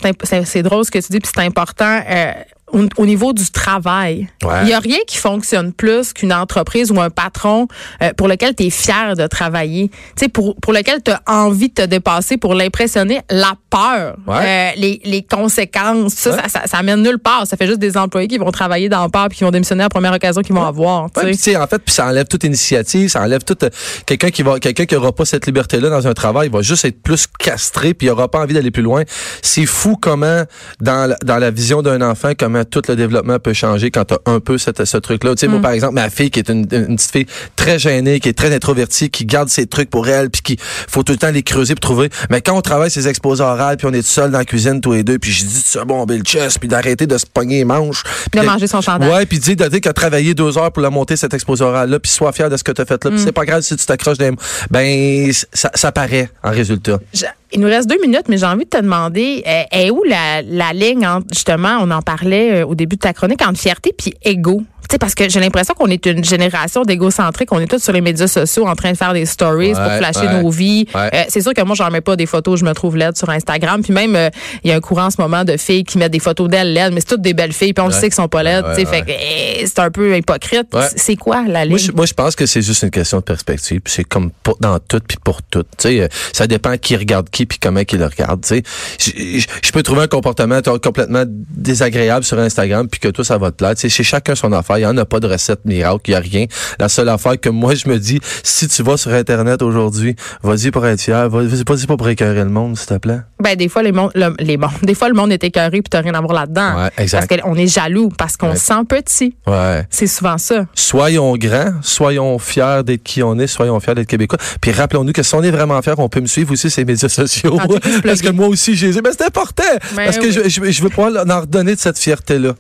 c'est 0.44 0.64
drôle 0.64 0.86
ce 0.86 0.92
que 0.92 1.00
tu 1.00 1.12
dis, 1.12 1.20
puis 1.20 1.32
c'est 1.34 1.44
important. 1.44 2.02
euh, 2.10 2.34
au, 2.74 2.86
au 2.98 3.06
niveau 3.06 3.32
du 3.34 3.50
travail, 3.52 4.28
il 4.42 4.48
Ouais. 4.48 4.68
y 4.68 4.74
a 4.74 4.80
rien 4.80 4.98
qui 5.08 5.18
fonctionne 5.18 5.72
plus 5.74 6.12
qu'une 6.14 6.34
entreprise 6.34 6.92
ou 6.92 7.00
un 7.00 7.10
patron 7.10 7.68
euh, 8.02 8.12
pour 8.18 8.28
lequel 8.28 8.56
tu 8.56 8.64
es 8.66 8.70
fier 8.70 9.16
de 9.16 9.26
travailler, 9.28 9.90
tu 9.90 10.26
sais 10.26 10.28
pour 10.30 10.56
pour 10.58 10.74
lequel 10.74 11.02
tu 11.04 11.12
as 11.12 11.22
envie 11.28 11.70
de 11.70 11.74
te 11.74 11.82
dépasser 11.86 12.38
pour 12.38 12.54
l'impressionner, 12.56 13.22
la 13.30 13.54
peur, 13.70 14.18
Ouais. 14.28 14.36
euh, 14.46 14.70
les, 14.78 15.02
les 15.06 15.22
conséquences, 15.24 16.14
ça, 16.14 16.32
Ouais. 16.32 16.38
ça, 16.44 16.50
ça, 16.50 16.62
ça 16.68 16.84
mène 16.84 17.02
nulle 17.02 17.20
part, 17.20 17.46
ça 17.48 17.56
fait 17.58 17.68
juste 17.68 17.80
des 17.80 17.96
employés 17.98 18.28
qui 18.28 18.38
vont 18.38 18.52
travailler 18.52 18.90
dans 18.90 19.08
peur 19.10 19.28
puis 19.30 19.38
qui 19.38 19.44
vont 19.44 19.52
démissionner 19.52 19.84
à 19.84 19.86
la 19.86 19.90
première 19.90 20.14
occasion 20.14 20.42
qu'ils 20.42 20.56
vont 20.56 20.66
avoir, 20.66 21.12
tu 21.12 21.20
sais. 21.22 21.26
puis, 21.28 21.38
tu 21.38 21.44
sais, 21.44 21.56
en 21.58 21.68
fait, 21.68 21.80
puis 21.80 21.94
ça 21.94 22.08
enlève 22.08 22.28
toute 22.28 22.44
initiative, 22.44 23.10
ça 23.10 23.22
enlève 23.22 23.44
toute 23.44 23.64
euh, 23.64 23.70
quelqu'un 24.06 24.30
qui 24.30 24.44
va 24.44 24.60
quelqu'un 24.60 24.86
qui 24.86 24.96
aura 24.96 25.12
pas 25.14 25.26
cette 25.26 25.46
liberté 25.46 25.80
là 25.80 25.90
dans 25.90 26.08
un 26.08 26.14
travail, 26.14 26.48
il 26.48 26.52
va 26.54 26.62
juste 26.62 26.86
être 26.86 27.02
plus 27.02 27.28
castré 27.28 27.94
puis 27.94 28.08
il 28.08 28.10
aura 28.10 28.30
pas 28.30 28.40
envie 28.40 28.54
d'aller 28.54 28.72
plus 28.72 28.84
loin. 28.84 29.04
C'est 29.42 29.66
fou 29.66 29.96
comment 30.00 30.44
dans 30.82 31.10
la, 31.10 31.16
dans 31.24 31.38
la 31.38 31.52
vision 31.52 31.82
d'un 31.82 32.02
enfant 32.02 32.32
comment 32.38 32.63
tout 32.66 32.82
le 32.88 32.96
développement 32.96 33.40
peut 33.40 33.54
changer 33.54 33.92
quand 33.92 34.06
tu 34.06 34.14
as 34.14 34.20
un 34.32 34.40
peu 34.40 34.58
cette, 34.58 34.84
ce 34.86 34.98
truc 34.98 35.24
là. 35.24 35.36
Tu 35.36 35.42
sais 35.42 35.48
moi 35.48 35.60
par 35.62 35.72
exemple 35.72 35.94
ma 35.96 36.10
fille 36.10 36.32
qui 36.32 36.40
est 36.40 36.50
une, 36.50 36.68
une 36.72 36.96
petite 36.96 37.12
fille 37.12 37.26
très 37.56 37.80
gênée, 37.80 38.20
qui 38.20 38.30
est 38.30 38.34
très 38.38 38.54
introvertie, 38.54 39.10
qui 39.10 39.26
garde 39.26 39.50
ses 39.50 39.66
trucs 39.68 39.90
pour 39.90 40.08
elle 40.08 40.30
puis 40.30 40.42
qui 40.42 40.58
faut 40.60 41.04
tout 41.04 41.14
le 41.14 41.18
temps 41.18 41.32
les 41.32 41.44
creuser 41.44 41.76
pour 41.76 41.82
trouver. 41.82 42.10
Mais 42.30 42.42
quand 42.42 42.58
on 42.58 42.62
travaille 42.62 42.92
ses 42.92 43.08
exposés 43.08 43.44
orales 43.44 43.78
puis 43.78 43.88
on 43.88 43.94
est 43.94 44.02
tout 44.02 44.08
seul 44.08 44.32
dans 44.32 44.38
la 44.40 44.46
cuisine 44.46 44.82
tous 44.82 44.94
les 44.94 45.04
deux 45.04 45.20
puis 45.20 45.32
je 45.32 45.46
dis 45.46 45.62
de 45.62 45.68
se 45.68 45.80
bomber 45.80 46.18
le 46.18 46.24
chest 46.24 46.60
puis 46.60 46.68
d'arrêter 46.68 47.08
de 47.08 47.18
se 47.18 47.26
pogner 47.26 47.58
les 47.58 47.66
manches. 47.66 48.04
De 48.34 48.40
puis 48.40 48.48
manger 48.48 48.68
son 48.68 48.82
chandail. 48.82 49.10
Ouais, 49.12 49.26
puis 49.26 49.40
de 49.40 49.44
dire 49.44 49.56
qu'il 49.82 49.90
a 49.90 49.94
travaillé 49.94 50.34
deux 50.34 50.58
heures 50.58 50.72
pour 50.72 50.82
la 50.84 50.90
monter, 50.90 51.16
cette 51.16 51.34
exposé 51.34 51.64
oral-là, 51.64 52.00
puis 52.00 52.12
sois 52.12 52.32
fier 52.32 52.50
de 52.50 52.58
ce 52.58 52.64
que 52.64 52.72
tu 52.72 52.82
as 52.82 52.86
fait 52.86 53.04
là. 53.04 53.12
Puis 53.12 53.20
c'est 53.20 53.32
pas 53.32 53.46
grave 53.46 53.62
si 53.62 53.76
tu 53.76 53.86
t'accroches 53.86 54.18
des... 54.18 54.32
Ben, 54.72 55.32
ça, 55.52 55.70
ça 55.74 55.92
paraît 55.92 56.30
en 56.44 56.52
résultat. 56.52 57.00
Je- 57.14 57.26
Il 57.52 57.60
nous 57.60 57.68
reste 57.68 57.88
deux 57.88 58.00
minutes, 58.02 58.24
mais 58.30 58.38
j'ai 58.38 58.46
envie 58.48 58.66
de 58.66 58.70
te 58.70 58.82
demander, 58.82 59.44
euh, 59.46 59.64
est 59.72 59.92
où 59.92 60.04
la, 60.04 60.42
la 60.42 60.74
ligne 60.74 61.06
entre, 61.06 61.28
justement, 61.32 61.78
on 61.82 61.92
en 61.92 62.02
parlait 62.02 62.52
au 62.62 62.76
début 62.76 62.96
de 62.96 63.02
ta 63.02 63.14
chronique, 63.14 63.42
entre 63.42 63.60
fierté 63.60 63.94
puis 63.98 64.14
ego? 64.24 64.64
Tu 64.90 64.94
sais, 64.94 64.98
parce 64.98 65.16
que 65.16 65.30
j'ai 65.30 65.40
l'impression 65.40 65.74
qu'on 65.74 65.88
est 65.88 66.06
une 66.06 66.24
génération 66.24 66.84
d'égocentriques. 66.84 67.52
On 67.52 67.60
est 67.60 67.68
tous 67.68 67.82
sur 67.82 67.94
les 67.94 68.02
médias 68.02 68.28
sociaux 68.28 68.68
en 68.68 68.76
train 68.76 68.92
de 68.92 68.98
faire 68.98 69.14
des 69.14 69.26
stories 69.26 69.74
pour 69.74 69.92
flasher 69.94 70.28
ouais, 70.28 70.42
nos 70.42 70.50
vies. 70.50 70.86
ouais. 70.94 71.10
Euh, 71.14 71.24
c'est 71.30 71.42
sûr 71.42 71.54
que 71.54 71.62
moi, 71.62 71.76
j'en 71.76 71.90
mets 71.90 72.02
pas 72.02 72.16
des 72.16 72.26
photos, 72.26 72.60
je 72.60 72.66
me 72.66 72.74
trouve 72.74 72.98
laide 72.98 73.18
sur 73.18 73.30
Instagram. 73.30 73.82
Puis 73.82 73.94
même, 73.94 74.16
euh, 74.16 74.30
il 74.64 74.70
y 74.70 74.74
a 74.74 74.76
un 74.76 74.82
courant 74.82 75.06
en 75.06 75.10
ce 75.10 75.22
moment 75.22 75.44
de 75.44 75.58
filles 75.58 75.84
qui 75.84 75.98
mettent 75.98 76.12
des 76.12 76.20
photos 76.20 76.50
d'elles 76.50 76.74
laides, 76.74 76.94
mais 76.94 77.00
c'est 77.00 77.08
toutes 77.08 77.22
des 77.22 77.34
belles 77.34 77.54
filles, 77.54 77.74
puis 77.74 77.84
on 77.84 77.88
le 77.88 77.94
sait 77.94 78.02
qu'elles 78.02 78.14
sont 78.14 78.28
pas 78.28 78.44
laides. 78.44 78.66
Tu 78.76 78.82
sais, 78.82 78.86
fait 78.86 79.04
eh, 79.08 79.66
c'est 79.66 79.80
un 79.80 79.92
peu 79.92 80.18
hypocrite. 80.18 80.68
C'est 80.96 81.16
quoi 81.16 81.44
la 81.48 81.66
ligne? 81.66 81.78
Moi 81.96 82.06
je, 82.06 82.14
pense 82.14 82.36
que 82.36 82.46
c'est 82.46 82.62
juste 82.62 82.84
une 82.84 82.92
question 82.92 83.18
de 83.20 83.24
perspective. 83.24 83.82
C'est 83.86 84.04
comme 84.04 84.32
pour, 84.44 84.58
dans 84.60 84.80
tout 84.80 85.02
puis 85.06 85.18
pour 85.24 85.42
tout. 85.42 85.64
Tu 85.64 85.68
sais, 85.78 86.02
euh, 86.02 86.08
ça 86.32 86.48
dépend 86.48 86.78
qui 86.78 86.96
regarde 86.96 87.30
qui 87.30 87.46
puis 87.46 87.60
comment 87.60 87.84
qui 87.84 87.98
le 87.98 88.06
regarde. 88.06 88.42
Tu 88.42 88.64
sais, 89.00 89.48
je, 89.64 89.72
peux 89.72 89.84
trouver 89.84 90.04
un 90.04 90.08
comportement 90.08 90.60
complètement 90.82 91.24
désagréable 91.28 92.24
sur 92.24 92.40
Instagram 92.40 92.88
puis 92.88 93.00
que 93.00 93.08
toi 93.10 93.24
ça 93.24 93.38
va 93.38 93.52
te 93.52 93.58
plaire. 93.58 93.76
Tu 93.76 93.82
sais, 93.82 93.90
chez 93.90 94.04
chacun 94.04 94.36
son 94.36 94.52
affaire. 94.52 94.73
Il 94.80 94.84
y 94.84 94.86
en 94.86 94.98
a 94.98 95.06
pas 95.06 95.20
de 95.20 95.28
recette 95.28 95.66
miracle. 95.66 96.02
Il 96.08 96.12
y 96.12 96.16
a 96.16 96.20
rien. 96.20 96.46
La 96.80 96.90
seule 96.90 97.10
affaire 97.10 97.40
que 97.40 97.50
moi 97.50 97.76
je 97.76 97.88
me 97.90 97.98
dis, 98.00 98.20
si 98.44 98.68
tu 98.68 98.84
vas 98.84 98.98
sur 98.98 99.12
Internet 99.14 99.62
aujourd'hui, 99.62 100.16
vas-y 100.42 100.72
pour 100.72 100.86
être 100.86 101.02
fier. 101.02 101.30
Vas-y 101.30 101.64
pas 101.86 101.98
pour 101.98 102.10
écœurer 102.10 102.44
le 102.44 102.50
monde, 102.50 102.78
s'il 102.78 102.88
te 102.88 102.98
plaît. 102.98 103.20
Ben 103.42 103.56
des 103.56 103.68
fois 103.70 103.84
les 103.84 103.92
mon- 103.92 104.10
le- 104.16 104.36
les 104.40 104.58
des 104.84 104.94
fois 104.96 105.10
le 105.10 105.16
monde 105.16 105.32
est 105.32 105.44
écœuré 105.44 105.82
puis 105.82 105.90
t'as 105.90 106.02
rien 106.02 106.14
à 106.14 106.22
voir 106.22 106.34
là-dedans. 106.34 106.84
Ouais. 106.84 107.08
Parce 107.12 107.28
qu'on 107.28 107.56
est 107.56 107.68
jaloux 107.68 108.10
parce 108.18 108.38
qu'on 108.38 108.50
Ouais. 108.50 108.56
se 108.56 108.66
sent 108.66 108.84
petit. 108.88 109.36
Ouais. 109.48 109.86
C'est 109.90 110.08
souvent 110.08 110.38
ça. 110.38 110.66
soyons 110.76 111.36
grands, 111.38 111.74
soyons 111.82 112.38
fiers 112.40 112.82
d'être 112.86 113.04
qui 113.04 113.22
on 113.24 113.38
est, 113.40 113.48
soyons 113.48 113.80
fiers 113.80 113.96
d'être 113.96 114.08
québécois. 114.08 114.38
Puis 114.62 114.72
rappelons-nous 114.72 115.14
que 115.14 115.24
si 115.24 115.34
on 115.36 115.44
est 115.44 115.52
vraiment 115.52 115.82
fiers, 115.82 115.94
on 115.98 116.10
peut 116.10 116.22
me 116.22 116.28
suivre 116.28 116.52
aussi 116.54 116.70
sur 116.70 116.80
les 116.82 116.86
médias 116.86 117.10
sociaux. 117.10 117.58
Parce 118.04 118.22
que 118.22 118.30
moi 118.30 118.48
aussi, 118.48 118.76
j'ai 118.76 118.92
Mais 119.02 119.10
c'est 119.12 119.26
important. 119.26 119.64
Ben 119.96 120.06
parce 120.06 120.18
que 120.18 120.32
je, 120.32 120.48
je 120.48 120.82
veux 120.84 120.90
pouvoir 120.90 121.12
en 121.30 121.42
redonner 121.42 121.76
de 121.76 121.80
cette 121.80 121.98
fierté-là. 121.98 122.54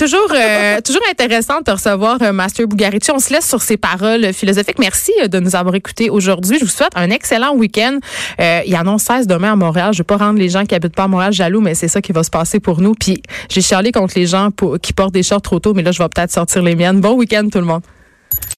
Toujours, 0.00 0.32
euh, 0.34 0.80
toujours 0.84 1.02
intéressant 1.10 1.58
de 1.58 1.64
te 1.64 1.70
recevoir, 1.72 2.16
euh, 2.22 2.32
Master 2.32 2.66
Bugarici. 2.66 3.10
On 3.10 3.18
se 3.18 3.34
laisse 3.34 3.46
sur 3.46 3.60
ces 3.60 3.76
paroles 3.76 4.32
philosophiques. 4.32 4.78
Merci 4.78 5.12
euh, 5.22 5.28
de 5.28 5.38
nous 5.40 5.54
avoir 5.54 5.74
écoutés 5.74 6.08
aujourd'hui. 6.08 6.58
Je 6.58 6.64
vous 6.64 6.70
souhaite 6.70 6.92
un 6.94 7.10
excellent 7.10 7.54
week-end. 7.54 7.98
Euh, 8.40 8.62
il 8.66 8.74
annonce 8.76 9.02
16 9.02 9.26
demain 9.26 9.52
à 9.52 9.56
Montréal. 9.56 9.92
Je 9.92 9.98
vais 9.98 10.04
pas 10.04 10.16
rendre 10.16 10.38
les 10.38 10.48
gens 10.48 10.64
qui 10.64 10.74
habitent 10.74 10.96
pas 10.96 11.04
à 11.04 11.08
Montréal 11.08 11.34
jaloux, 11.34 11.60
mais 11.60 11.74
c'est 11.74 11.88
ça 11.88 12.00
qui 12.00 12.12
va 12.12 12.22
se 12.22 12.30
passer 12.30 12.60
pour 12.60 12.80
nous. 12.80 12.94
Puis 12.94 13.22
j'ai 13.50 13.60
chialé 13.60 13.92
contre 13.92 14.14
les 14.16 14.24
gens 14.24 14.48
qui 14.80 14.94
portent 14.94 15.12
des 15.12 15.22
shorts 15.22 15.42
trop 15.42 15.60
tôt, 15.60 15.74
mais 15.74 15.82
là, 15.82 15.92
je 15.92 16.02
vais 16.02 16.08
peut-être 16.08 16.32
sortir 16.32 16.62
les 16.62 16.76
miennes. 16.76 17.02
Bon 17.02 17.12
week-end, 17.12 17.46
tout 17.52 17.58
le 17.58 17.66
monde. 17.66 17.82